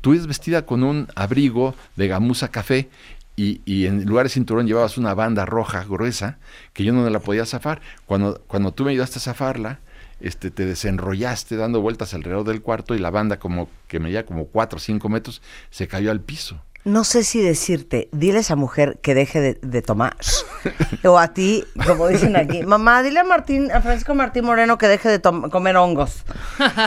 tú 0.00 0.14
ibas 0.14 0.26
vestida 0.26 0.66
con 0.66 0.82
un 0.82 1.06
abrigo 1.14 1.74
de 1.96 2.08
gamuza 2.08 2.48
café 2.48 2.88
y, 3.36 3.60
y 3.64 3.86
en 3.86 4.04
lugar 4.04 4.26
de 4.26 4.30
cinturón 4.30 4.66
llevabas 4.66 4.96
una 4.98 5.14
banda 5.14 5.44
roja 5.44 5.84
gruesa 5.84 6.38
que 6.72 6.84
yo 6.84 6.92
no 6.92 7.08
la 7.08 7.20
podía 7.20 7.44
zafar 7.46 7.80
cuando 8.06 8.40
cuando 8.46 8.72
tú 8.72 8.84
me 8.84 8.92
ayudaste 8.92 9.18
a 9.18 9.22
zafarla 9.22 9.80
este, 10.20 10.50
te 10.50 10.64
desenrollaste 10.64 11.56
dando 11.56 11.80
vueltas 11.80 12.14
alrededor 12.14 12.44
del 12.44 12.62
cuarto 12.62 12.94
y 12.94 12.98
la 12.98 13.10
banda 13.10 13.38
como 13.38 13.68
que 13.88 13.98
medía 14.00 14.24
como 14.24 14.46
cuatro 14.46 14.76
o 14.76 14.80
cinco 14.80 15.08
metros 15.08 15.42
se 15.70 15.88
cayó 15.88 16.10
al 16.12 16.20
piso 16.20 16.62
No 16.84 17.02
sé 17.02 17.24
si 17.24 17.40
decirte, 17.42 18.08
dile 18.12 18.38
a 18.38 18.40
esa 18.42 18.56
mujer 18.56 18.98
que 19.02 19.14
deje 19.14 19.40
de, 19.40 19.54
de 19.62 19.80
tomar. 19.82 20.14
o 21.04 21.18
a 21.18 21.28
ti, 21.28 21.64
como 21.86 22.08
dicen 22.08 22.36
aquí, 22.36 22.62
mamá, 22.62 23.02
dile 23.02 23.20
a 23.20 23.24
Martín, 23.24 23.72
a 23.72 23.80
Francisco 23.80 24.14
Martín 24.14 24.44
Moreno 24.44 24.76
que 24.78 24.86
deje 24.86 25.08
de 25.08 25.20
comer 25.50 25.76
hongos. 25.76 26.24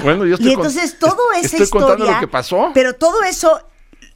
bueno 0.03 0.25
yo 0.25 0.35
estoy 0.35 0.51
Y 0.51 0.53
entonces 0.53 0.97
todo 0.99 1.17
esa 1.33 1.45
estoy 1.47 1.63
historia. 1.63 1.87
contando 1.87 2.13
lo 2.13 2.19
que 2.19 2.27
pasó 2.27 2.71
Pero 2.73 2.93
todo 2.93 3.23
eso 3.23 3.59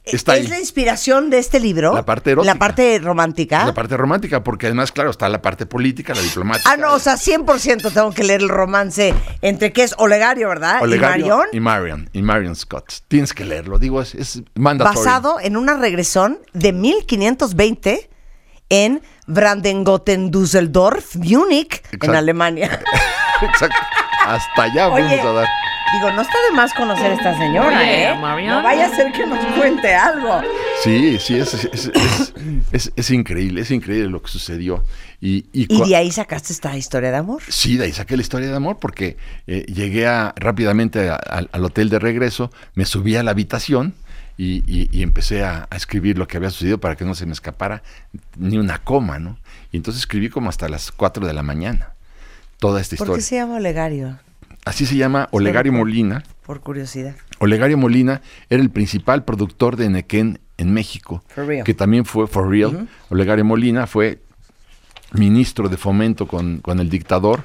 Está 0.04 0.36
es 0.36 0.46
ahí. 0.46 0.48
la 0.48 0.58
inspiración 0.58 1.30
de 1.30 1.38
este 1.38 1.60
libro. 1.60 1.94
La 1.94 2.04
parte 2.04 2.32
erótica. 2.32 2.52
La 2.52 2.58
parte 2.58 2.98
romántica. 2.98 3.64
La 3.64 3.74
parte 3.74 3.96
romántica, 3.96 4.42
porque 4.42 4.66
además, 4.66 4.90
claro, 4.90 5.10
está 5.10 5.28
la 5.28 5.40
parte 5.40 5.64
política, 5.64 6.12
la 6.12 6.22
diplomática. 6.22 6.70
Ah, 6.70 6.76
no, 6.76 6.94
o 6.94 6.98
sea, 6.98 7.14
100% 7.14 7.92
tengo 7.92 8.12
que 8.12 8.24
leer 8.24 8.40
el 8.40 8.48
romance 8.48 9.14
entre 9.42 9.72
que 9.72 9.84
es 9.84 9.94
Olegario, 9.98 10.48
¿verdad? 10.48 10.82
Olegario 10.82 11.26
y 11.26 11.28
Marion. 11.28 11.46
Y 11.52 11.60
Marion, 11.60 12.10
y 12.12 12.22
Marion 12.22 12.56
Scott. 12.56 12.92
Tienes 13.06 13.32
que 13.32 13.44
leerlo, 13.44 13.78
digo, 13.78 14.02
es, 14.02 14.14
es 14.16 14.42
basado 14.56 15.38
en 15.40 15.56
una 15.56 15.74
regresión 15.76 16.40
de 16.52 16.72
1520 16.72 18.10
en 18.70 19.02
Brandengoten, 19.26 20.30
Düsseldorf, 20.30 21.14
Múnich, 21.16 21.82
en. 21.92 22.14
Alemania. 22.14 22.80
Exacto. 23.42 23.76
Hasta 24.26 24.62
allá 24.62 24.88
Oye, 24.88 25.04
vamos 25.04 25.26
a 25.26 25.32
dar. 25.32 25.48
Digo, 25.92 26.10
no 26.12 26.22
está 26.22 26.34
de 26.50 26.56
más 26.56 26.72
conocer 26.74 27.10
a 27.12 27.14
esta 27.14 27.36
señora, 27.38 27.78
Oye, 27.80 28.08
¿eh? 28.10 28.14
Marion. 28.18 28.56
No 28.56 28.62
vaya 28.62 28.86
a 28.86 28.94
ser 28.96 29.12
que 29.12 29.26
nos 29.26 29.44
cuente 29.56 29.94
algo. 29.94 30.40
Sí, 30.82 31.18
sí, 31.20 31.36
es, 31.38 31.54
es, 31.54 31.64
es- 31.72 31.92
es- 31.94 32.32
es- 32.72 32.92
es 32.96 33.10
increíble, 33.10 33.60
es 33.60 33.70
increíble 33.70 34.08
lo 34.08 34.22
que 34.22 34.28
sucedió. 34.28 34.84
Y, 35.20 35.46
y 35.52 35.66
Y 35.72 35.88
de 35.88 35.96
ahí 35.96 36.10
sacaste 36.10 36.52
esta 36.52 36.76
historia 36.76 37.10
de 37.10 37.16
amor. 37.18 37.42
Sí, 37.48 37.76
de 37.76 37.84
ahí 37.84 37.92
saqué 37.92 38.16
la 38.16 38.22
historia 38.22 38.48
de 38.48 38.56
amor 38.56 38.78
porque 38.80 39.16
eh, 39.46 39.64
llegué 39.72 40.06
a- 40.06 40.32
rápidamente 40.36 41.10
a- 41.10 41.14
al- 41.16 41.48
al 41.52 41.64
hotel 41.64 41.88
de 41.90 41.98
regreso, 41.98 42.50
me 42.74 42.84
subí 42.84 43.14
a 43.16 43.22
la 43.22 43.30
habitación 43.32 43.94
y, 44.38 44.64
y- 44.66 44.88
y 44.90 45.02
empecé 45.02 45.44
a, 45.44 45.68
a 45.70 45.76
escribir 45.76 46.18
lo 46.18 46.26
que 46.26 46.38
había 46.38 46.50
sucedido 46.50 46.78
para 46.78 46.96
que 46.96 47.04
no 47.04 47.14
se 47.14 47.26
me 47.26 47.32
escapara 47.32 47.82
ni 48.36 48.56
una 48.58 48.78
coma, 48.78 49.18
¿no? 49.18 49.38
Y 49.70 49.76
entonces 49.76 50.00
escribí 50.02 50.28
como 50.30 50.48
hasta 50.48 50.68
las 50.68 50.90
4 50.90 51.26
de 51.26 51.32
la 51.34 51.42
mañana 51.42 51.90
toda 52.58 52.80
esta 52.80 52.96
¿Por 52.96 53.06
historia. 53.06 53.16
qué 53.16 53.22
se 53.28 53.34
llama 53.36 53.56
Olegario? 53.56 54.18
Así 54.64 54.86
se 54.86 54.96
llama 54.96 55.28
Olegario 55.32 55.72
Molina. 55.72 56.22
Por 56.46 56.60
curiosidad. 56.60 57.14
Olegario 57.38 57.76
Molina 57.76 58.22
era 58.48 58.62
el 58.62 58.70
principal 58.70 59.24
productor 59.24 59.76
de 59.76 59.88
Nequén 59.90 60.38
en 60.58 60.72
México, 60.72 61.24
For 61.28 61.46
real. 61.46 61.64
que 61.64 61.74
también 61.74 62.04
fue 62.04 62.26
for 62.28 62.48
real. 62.48 62.88
Olegario 63.10 63.44
Molina 63.44 63.86
fue 63.86 64.20
ministro 65.12 65.68
de 65.68 65.76
fomento 65.76 66.26
con, 66.28 66.58
con 66.58 66.78
el 66.78 66.88
dictador. 66.88 67.44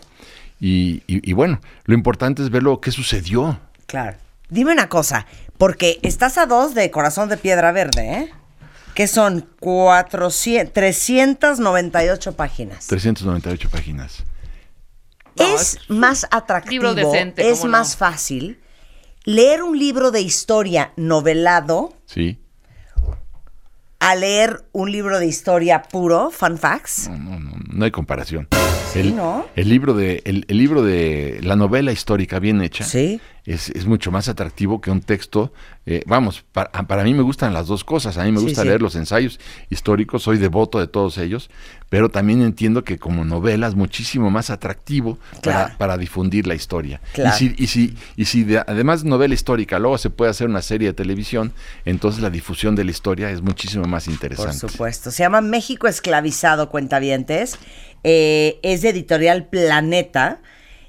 Y, 0.60 1.03
y- 1.08 1.30
y 1.30 1.34
bueno, 1.34 1.60
lo 1.86 1.93
importante 1.93 2.41
es 2.43 2.49
ver 2.49 2.63
lo 2.63 2.80
que 2.82 2.91
sucedió. 2.91 3.60
Claro. 3.88 4.17
Dime 4.49 4.71
una 4.71 4.88
cosa, 4.89 5.25
porque 5.58 5.99
estás 6.03 6.38
a 6.38 6.45
dos 6.45 6.73
de 6.73 6.89
Corazón 6.91 7.30
de 7.30 7.38
Piedra 7.38 7.71
Verde, 7.71 8.13
¿eh? 8.13 8.32
Que 8.93 9.08
son 9.08 9.45
400, 9.60 10.73
398 10.73 12.36
páginas. 12.36 12.88
398 12.88 13.69
páginas. 13.69 14.23
No, 15.39 15.56
es 15.56 15.76
es 15.76 15.89
más 15.89 16.28
atractivo, 16.32 16.84
libro 16.88 16.95
decente, 16.95 17.50
es 17.50 17.60
¿cómo 17.60 17.71
más 17.71 17.91
no? 17.91 17.97
fácil 17.97 18.60
leer 19.26 19.63
un 19.63 19.78
libro 19.78 20.12
de 20.12 20.21
historia 20.21 20.93
novelado 20.95 21.93
Sí. 22.06 22.39
a 24.00 24.15
leer 24.15 24.63
un 24.73 24.91
libro 24.91 25.19
de 25.19 25.26
historia 25.26 25.82
puro, 25.84 26.30
fun 26.32 26.58
facts. 26.58 27.10
No, 27.10 27.17
no, 27.17 27.39
no, 27.39 27.52
no 27.67 27.86
hay 27.86 27.91
comparación. 27.91 28.47
Sí, 28.93 29.00
el, 29.00 29.15
¿no? 29.15 29.45
el 29.56 29.69
libro 29.69 29.93
de 29.93 30.21
el, 30.26 30.45
el 30.47 30.58
libro 30.58 30.82
de 30.84 31.39
la 31.43 31.56
novela 31.56 31.91
histórica 31.91 32.39
bien 32.39 32.62
hecha 32.62 32.84
Sí. 32.86 33.19
Es, 33.47 33.69
es 33.69 33.86
mucho 33.88 34.12
más 34.12 34.27
atractivo 34.27 34.79
que 34.81 34.91
un 34.91 35.01
texto. 35.01 35.51
eh, 35.88 36.03
vamos, 36.05 36.43
para, 36.51 36.69
para 36.69 37.03
mí 37.03 37.13
me 37.13 37.23
gustan 37.23 37.53
las 37.53 37.65
dos 37.67 37.83
cosas. 37.83 38.17
A 38.17 38.25
mí 38.25 38.31
me 38.31 38.41
gusta 38.41 38.62
sí. 38.62 38.67
leer 38.67 38.81
los 38.81 38.95
ensayos 38.95 39.39
históricos, 39.69 40.21
soy 40.21 40.38
devoto 40.38 40.79
de 40.79 40.88
todos 40.88 41.17
ellos, 41.17 41.49
pero 41.89 42.10
también 42.10 42.41
entiendo 42.41 42.83
que 42.83 42.99
como 42.99 43.23
novela 43.23 43.67
es 43.67 43.73
muchísimo 43.75 44.29
más 44.29 44.49
atractivo 44.49 45.17
Claro. 45.41 45.63
para, 45.69 45.77
para 45.77 45.97
difundir 45.97 46.45
la 46.45 46.55
historia. 46.55 46.99
Claro. 47.13 47.33
Y 47.36 47.39
si, 47.39 47.55
y 47.57 47.67
si, 47.67 47.95
y 48.17 48.25
si 48.25 48.43
de- 48.43 48.60
además 48.60 49.05
novela 49.05 49.33
histórica 49.33 49.79
luego 49.79 49.97
se 49.97 50.10
puede 50.10 50.29
hacer 50.29 50.47
una 50.49 50.62
serie 50.62 50.89
de 50.89 50.93
televisión, 50.93 51.53
entonces 51.86 52.21
la 52.21 52.29
difusión 52.29 52.75
de 52.75 52.83
la 52.83 52.91
historia 52.91 53.31
es 53.31 53.41
muchísimo 53.41 53.86
más 53.86 54.03
Por 54.05 54.13
interesante. 54.13 54.67
supuesto. 54.67 55.10
Se 55.10 55.23
llama 55.23 55.39
México 55.39 55.88
Esclavizado, 55.88 56.69
cuentavientes. 56.69 57.57
Eh, 58.03 58.60
es 58.62 58.81
de 58.81 58.89
editorial 58.89 59.45
Planeta. 59.47 60.41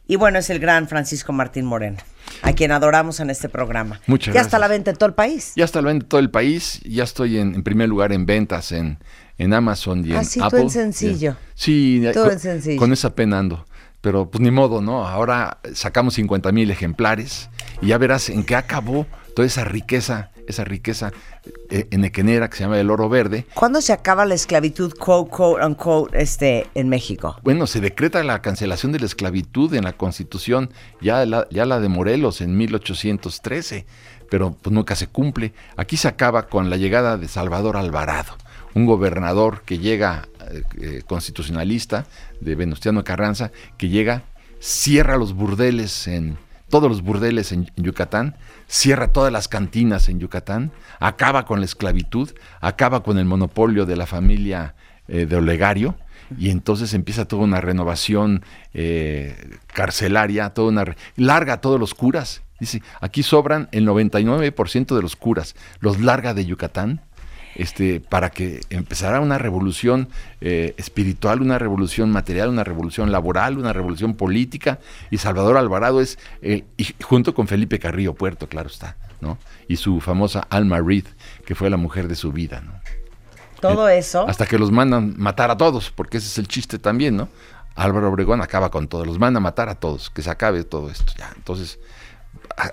Y 0.08 0.16
bueno, 0.16 0.38
es 0.38 0.50
el 0.50 0.58
gran 0.58 0.88
Francisco 0.88 1.32
Martín 1.32 1.66
Moreno, 1.66 1.98
a 2.42 2.52
quien 2.52 2.72
adoramos 2.72 3.20
en 3.20 3.30
este 3.30 3.48
programa. 3.48 4.00
Muchas 4.06 4.34
Ya 4.34 4.40
está 4.40 4.56
a 4.56 4.60
la 4.60 4.66
gracias. 4.68 4.78
venta 4.78 4.90
en 4.92 4.96
todo 4.96 5.08
el 5.08 5.14
país. 5.14 5.52
Ya 5.56 5.64
está 5.64 5.80
lo 5.80 5.88
vende 5.88 6.04
todo 6.06 6.20
el 6.20 6.30
país, 6.30 6.80
ya 6.84 7.04
estoy 7.04 7.38
en, 7.38 7.54
en 7.54 7.62
primer 7.62 7.88
lugar 7.88 8.12
en 8.12 8.26
ventas 8.26 8.72
en, 8.72 8.98
en 9.38 9.54
Amazon 9.54 10.04
y 10.04 10.12
Ah, 10.12 10.18
en 10.18 10.24
sí, 10.24 10.38
tú 10.40 10.46
Apple. 10.46 10.60
en 10.62 10.70
sencillo. 10.70 11.36
Sí, 11.54 12.02
con, 12.14 12.30
en 12.32 12.38
sencillo. 12.38 12.78
con 12.78 12.92
esa 12.92 13.14
pena 13.14 13.38
ando. 13.38 13.66
Pero 14.00 14.30
pues 14.30 14.40
ni 14.40 14.50
modo, 14.52 14.80
¿no? 14.80 15.06
Ahora 15.08 15.58
sacamos 15.74 16.14
50 16.14 16.52
mil 16.52 16.70
ejemplares 16.70 17.48
y 17.82 17.88
ya 17.88 17.98
verás 17.98 18.28
en 18.30 18.44
qué 18.44 18.54
acabó 18.54 19.06
toda 19.34 19.46
esa 19.46 19.64
riqueza, 19.64 20.30
esa 20.48 20.64
riqueza 20.64 21.12
eh, 21.70 21.86
enequenera 21.90 22.48
que 22.48 22.56
se 22.56 22.64
llama 22.64 22.80
el 22.80 22.90
oro 22.90 23.08
verde. 23.08 23.46
¿Cuándo 23.54 23.80
se 23.80 23.92
acaba 23.92 24.24
la 24.24 24.34
esclavitud, 24.34 24.92
quote, 24.94 25.30
quote, 25.30 25.64
unquote, 25.64 26.20
este, 26.20 26.66
en 26.74 26.88
México? 26.88 27.36
Bueno, 27.42 27.66
se 27.66 27.80
decreta 27.80 28.22
la 28.24 28.42
cancelación 28.42 28.92
de 28.92 29.00
la 29.00 29.06
esclavitud 29.06 29.72
en 29.74 29.84
la 29.84 29.92
Constitución, 29.92 30.70
ya 31.00 31.24
la, 31.26 31.46
ya 31.50 31.66
la 31.66 31.78
de 31.80 31.88
Morelos 31.88 32.40
en 32.40 32.56
1813, 32.56 33.86
pero 34.30 34.56
pues 34.60 34.72
nunca 34.72 34.96
se 34.96 35.06
cumple. 35.06 35.52
Aquí 35.76 35.96
se 35.96 36.08
acaba 36.08 36.48
con 36.48 36.70
la 36.70 36.76
llegada 36.76 37.16
de 37.16 37.28
Salvador 37.28 37.76
Alvarado, 37.76 38.36
un 38.74 38.86
gobernador 38.86 39.62
que 39.62 39.78
llega 39.78 40.28
eh, 40.50 40.62
eh, 40.80 41.02
constitucionalista 41.06 42.06
de 42.40 42.54
Venustiano 42.54 43.04
Carranza, 43.04 43.52
que 43.76 43.88
llega, 43.88 44.24
cierra 44.60 45.16
los 45.16 45.34
burdeles 45.34 46.08
en 46.08 46.38
todos 46.68 46.88
los 46.90 47.02
burdeles 47.02 47.52
en, 47.52 47.70
Yucatán, 47.76 48.36
cierra 48.66 49.08
todas 49.12 49.32
las 49.32 49.48
cantinas 49.48 50.08
en 50.08 50.20
Yucatán, 50.20 50.72
acaba 51.00 51.44
con 51.44 51.60
la 51.60 51.66
esclavitud, 51.66 52.30
acaba 52.60 53.02
con 53.02 53.18
el 53.18 53.24
monopolio 53.24 53.86
de 53.86 53.96
la 53.96 54.06
familia 54.06 54.74
eh, 55.08 55.26
de 55.26 55.36
Olegario, 55.36 55.96
y 56.36 56.50
entonces 56.50 56.92
empieza 56.92 57.26
toda 57.26 57.44
una 57.44 57.60
renovación 57.60 58.42
eh, 58.74 59.58
carcelaria, 59.72 60.50
toda 60.50 60.68
una 60.68 60.84
larga 61.16 61.54
a 61.54 61.60
todos 61.60 61.80
los 61.80 61.94
curas. 61.94 62.42
Dice, 62.60 62.82
aquí 63.00 63.22
sobran 63.22 63.68
el 63.72 63.86
99% 63.86 64.94
de 64.94 65.02
los 65.02 65.16
curas, 65.16 65.54
los 65.80 66.00
larga 66.00 66.34
de 66.34 66.44
Yucatán, 66.44 67.00
este, 67.54 68.00
para 68.00 68.30
que 68.30 68.60
empezara 68.70 69.20
una 69.20 69.38
revolución 69.38 70.08
eh, 70.40 70.74
espiritual, 70.76 71.40
una 71.42 71.58
revolución 71.58 72.10
material, 72.10 72.48
una 72.48 72.64
revolución 72.64 73.12
laboral, 73.12 73.58
una 73.58 73.72
revolución 73.72 74.14
política. 74.14 74.78
Y 75.10 75.18
Salvador 75.18 75.56
Alvarado 75.56 76.00
es, 76.00 76.18
eh, 76.42 76.64
y 76.76 76.86
junto 77.02 77.34
con 77.34 77.48
Felipe 77.48 77.78
Carrillo 77.78 78.14
Puerto, 78.14 78.48
claro 78.48 78.68
está, 78.68 78.96
¿no? 79.20 79.38
Y 79.68 79.76
su 79.76 80.00
famosa 80.00 80.46
Alma 80.50 80.80
Reed, 80.80 81.06
que 81.44 81.54
fue 81.54 81.70
la 81.70 81.76
mujer 81.76 82.08
de 82.08 82.14
su 82.14 82.32
vida, 82.32 82.60
¿no? 82.60 82.72
Todo 83.60 83.88
eso. 83.88 84.24
Hasta 84.28 84.46
que 84.46 84.58
los 84.58 84.70
mandan 84.70 85.14
matar 85.18 85.50
a 85.50 85.56
todos, 85.56 85.90
porque 85.90 86.18
ese 86.18 86.28
es 86.28 86.38
el 86.38 86.46
chiste 86.46 86.78
también, 86.78 87.16
¿no? 87.16 87.28
Álvaro 87.74 88.08
Obregón 88.08 88.40
acaba 88.42 88.70
con 88.70 88.88
todos, 88.88 89.06
los 89.06 89.18
manda 89.18 89.38
a 89.38 89.40
matar 89.40 89.68
a 89.68 89.76
todos, 89.76 90.10
que 90.10 90.22
se 90.22 90.30
acabe 90.30 90.64
todo 90.64 90.90
esto, 90.90 91.12
ya. 91.16 91.32
Entonces, 91.36 91.78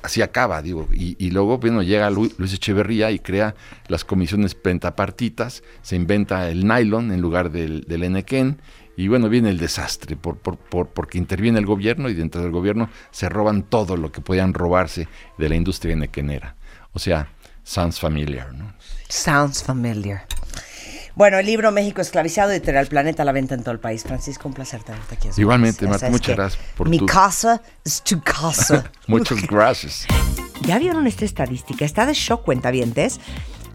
así 0.04 0.22
acaba, 0.22 0.62
digo. 0.62 0.88
Y, 0.92 1.30
luego, 1.32 1.58
bueno, 1.58 1.84
llega 1.84 2.10
Lu- 2.10 2.32
Luis 2.38 2.54
Echeverría 2.54 3.12
y 3.12 3.20
crea 3.20 3.56
las 3.88 4.04
comisiones 4.04 4.56
pentapartitas, 4.56 5.64
se 5.82 5.96
inventa 5.96 6.50
el 6.50 6.68
nylon 6.68 7.12
en 7.12 7.22
lugar 7.22 7.52
del, 7.52 7.82
del 7.82 8.04
y 8.98 9.08
bueno, 9.10 9.28
viene 9.30 9.50
el 9.50 9.58
desastre, 9.58 10.16
por, 10.16 10.38
por, 10.38 10.58
por- 10.58 10.88
porque 10.90 11.18
interviene 11.18 11.60
el 11.60 11.66
gobierno 11.66 12.10
y 12.10 12.14
dentro 12.14 12.42
del 12.42 12.52
gobierno 12.52 12.90
se 13.12 13.28
roban 13.30 13.64
todo 13.64 13.98
lo 13.98 14.12
que 14.12 14.22
podían 14.22 14.54
robarse 14.54 15.08
de 15.38 15.50
la 15.50 15.56
industria 15.56 15.94
enequenera. 15.94 16.56
O 16.94 17.00
sea, 17.00 17.28
sounds 17.64 18.00
familiar, 18.00 18.54
¿no? 18.54 18.74
Sounds 19.10 19.64
familiar. 19.64 20.26
Bueno, 21.16 21.38
el 21.40 21.46
libro 21.46 21.72
México 21.72 22.02
Esclavizado, 22.02 22.52
editorial 22.52 22.88
Planeta, 22.88 23.24
a 23.24 23.26
la 23.26 23.32
venta 23.32 23.56
en 23.56 23.62
todo 23.64 23.72
el 23.72 23.80
país. 23.80 24.04
Francisco, 24.04 24.50
un 24.50 24.54
placer 24.54 24.84
tenerte 24.84 25.16
aquí. 25.16 25.30
Igualmente, 25.38 25.88
Marta, 25.88 26.10
muchas 26.10 26.36
gracias 26.36 26.62
por 26.76 26.90
Mi 26.90 26.98
tu- 27.00 27.06
casa 27.06 27.62
es 27.86 28.02
tu 28.04 28.20
casa. 28.22 28.92
Muchas 29.08 29.42
gracias. 29.48 30.06
¿Ya 30.62 30.78
vieron 30.78 31.08
esta 31.08 31.24
estadística? 31.24 31.86
Está 31.86 32.06
de 32.06 32.14
shock, 32.14 32.44
cuentavientes. 32.44 33.22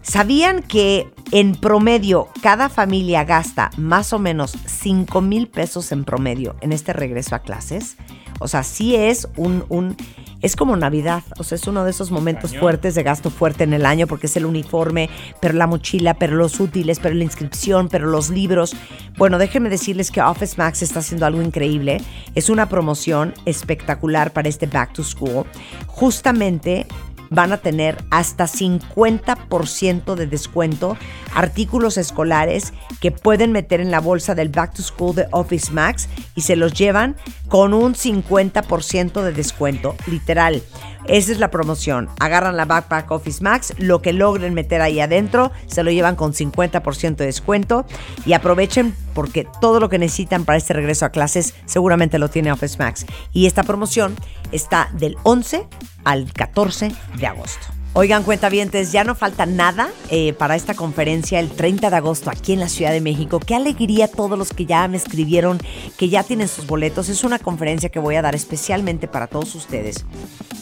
¿Sabían 0.03 0.61
que 0.63 1.11
en 1.31 1.55
promedio 1.55 2.27
cada 2.43 2.69
familia 2.69 3.23
gasta 3.23 3.69
más 3.77 4.13
o 4.13 4.19
menos 4.19 4.55
5 4.67 5.21
mil 5.21 5.47
pesos 5.47 5.91
en 5.91 6.03
promedio 6.05 6.55
en 6.61 6.73
este 6.73 6.93
regreso 6.93 7.33
a 7.35 7.39
clases? 7.39 7.97
O 8.39 8.47
sea, 8.47 8.61
sí 8.63 8.95
es 8.95 9.27
un, 9.35 9.65
un- 9.69 9.95
es 10.41 10.55
como 10.55 10.75
Navidad, 10.75 11.23
o 11.37 11.43
sea, 11.43 11.55
es 11.55 11.67
uno 11.67 11.83
de 11.83 11.91
esos 11.91 12.11
momentos 12.11 12.57
fuertes 12.57 12.95
de 12.95 13.03
gasto 13.03 13.29
fuerte 13.29 13.63
en 13.63 13.73
el 13.73 13.85
año 13.85 14.07
porque 14.07 14.27
es 14.27 14.35
el 14.37 14.45
uniforme, 14.45 15.09
pero 15.39 15.53
la 15.53 15.67
mochila, 15.67 16.15
pero 16.15 16.35
los 16.35 16.59
útiles, 16.59 16.99
pero 16.99 17.15
la 17.15 17.23
inscripción, 17.23 17.89
pero 17.89 18.07
los 18.07 18.29
libros. 18.29 18.75
Bueno, 19.17 19.37
déjenme 19.37 19.69
decirles 19.69 20.11
que 20.11 20.21
Office 20.21 20.55
Max 20.57 20.81
está 20.81 20.99
haciendo 20.99 21.25
algo 21.25 21.41
increíble. 21.41 22.01
Es 22.35 22.49
una 22.49 22.67
promoción 22.67 23.33
espectacular 23.45 24.33
para 24.33 24.49
este 24.49 24.65
Back 24.65 24.93
to 24.93 25.03
School. 25.03 25.45
Justamente 25.87 26.87
van 27.31 27.53
a 27.53 27.57
tener 27.57 27.97
hasta 28.11 28.45
50% 28.45 30.15
de 30.15 30.27
descuento 30.27 30.97
artículos 31.33 31.97
escolares 31.97 32.73
que 32.99 33.11
pueden 33.11 33.53
meter 33.53 33.79
en 33.79 33.89
la 33.89 34.01
bolsa 34.01 34.35
del 34.35 34.49
Back 34.49 34.75
to 34.75 34.83
School 34.83 35.15
de 35.15 35.27
Office 35.31 35.71
Max 35.71 36.09
y 36.35 36.41
se 36.41 36.57
los 36.57 36.73
llevan 36.73 37.15
con 37.47 37.73
un 37.73 37.95
50% 37.95 39.23
de 39.23 39.31
descuento, 39.31 39.95
literal. 40.07 40.61
Esa 41.07 41.31
es 41.31 41.39
la 41.39 41.51
promoción. 41.51 42.09
Agarran 42.19 42.57
la 42.57 42.65
Backpack 42.65 43.09
Office 43.11 43.43
Max, 43.43 43.73
lo 43.77 44.01
que 44.01 44.13
logren 44.13 44.53
meter 44.53 44.81
ahí 44.81 44.99
adentro, 44.99 45.51
se 45.67 45.83
lo 45.83 45.91
llevan 45.91 46.15
con 46.15 46.33
50% 46.33 47.15
de 47.15 47.25
descuento 47.25 47.85
y 48.25 48.33
aprovechen 48.33 48.95
porque 49.13 49.47
todo 49.59 49.79
lo 49.79 49.89
que 49.89 49.99
necesitan 49.99 50.45
para 50.45 50.57
este 50.57 50.73
regreso 50.73 51.05
a 51.05 51.09
clases 51.09 51.55
seguramente 51.65 52.19
lo 52.19 52.29
tiene 52.29 52.51
Office 52.51 52.77
Max. 52.77 53.05
Y 53.33 53.45
esta 53.45 53.63
promoción 53.63 54.15
está 54.51 54.89
del 54.93 55.17
11 55.23 55.67
al 56.03 56.31
14 56.31 56.91
de 57.17 57.27
agosto. 57.27 57.80
Oigan, 57.93 58.23
cuentavientes, 58.23 58.93
ya 58.93 59.03
no 59.03 59.15
falta 59.15 59.45
nada 59.45 59.89
eh, 60.09 60.31
para 60.31 60.55
esta 60.55 60.75
conferencia 60.75 61.41
el 61.41 61.49
30 61.49 61.89
de 61.89 61.95
agosto 61.97 62.29
aquí 62.29 62.53
en 62.53 62.61
la 62.61 62.69
Ciudad 62.69 62.93
de 62.93 63.01
México. 63.01 63.41
Qué 63.41 63.53
alegría 63.53 64.07
todos 64.07 64.39
los 64.39 64.51
que 64.53 64.65
ya 64.65 64.87
me 64.87 64.95
escribieron, 64.95 65.59
que 65.97 66.07
ya 66.07 66.23
tienen 66.23 66.47
sus 66.47 66.67
boletos. 66.67 67.09
Es 67.09 67.25
una 67.25 67.37
conferencia 67.37 67.89
que 67.89 67.99
voy 67.99 68.15
a 68.15 68.21
dar 68.21 68.33
especialmente 68.33 69.09
para 69.09 69.27
todos 69.27 69.55
ustedes, 69.55 70.05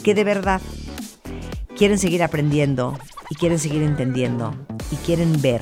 que 0.04 0.16
de 0.16 0.24
verdad 0.24 0.60
quieren 1.78 2.00
seguir 2.00 2.24
aprendiendo 2.24 2.98
y 3.30 3.36
quieren 3.36 3.60
seguir 3.60 3.84
entendiendo 3.84 4.56
y 4.92 4.96
quieren 4.96 5.40
ver 5.40 5.62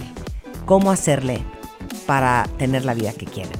cómo 0.66 0.90
hacerle 0.90 1.44
para 2.06 2.48
tener 2.58 2.86
la 2.86 2.94
vida 2.94 3.12
que 3.12 3.26
quieren. 3.26 3.60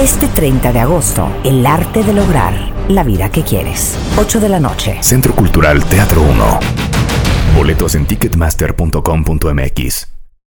Este 0.00 0.28
30 0.28 0.72
de 0.72 0.80
agosto, 0.80 1.28
el 1.44 1.66
arte 1.66 2.02
de 2.02 2.14
lograr 2.14 2.54
la 2.88 3.04
vida 3.04 3.30
que 3.30 3.42
quieres. 3.42 3.98
8 4.16 4.40
de 4.40 4.48
la 4.48 4.58
noche. 4.58 4.96
Centro 5.02 5.34
Cultural 5.34 5.84
Teatro 5.84 6.22
1. 6.22 6.58
Boletos 7.54 7.94
en 7.94 8.06
ticketmaster.com.mx. 8.06 10.19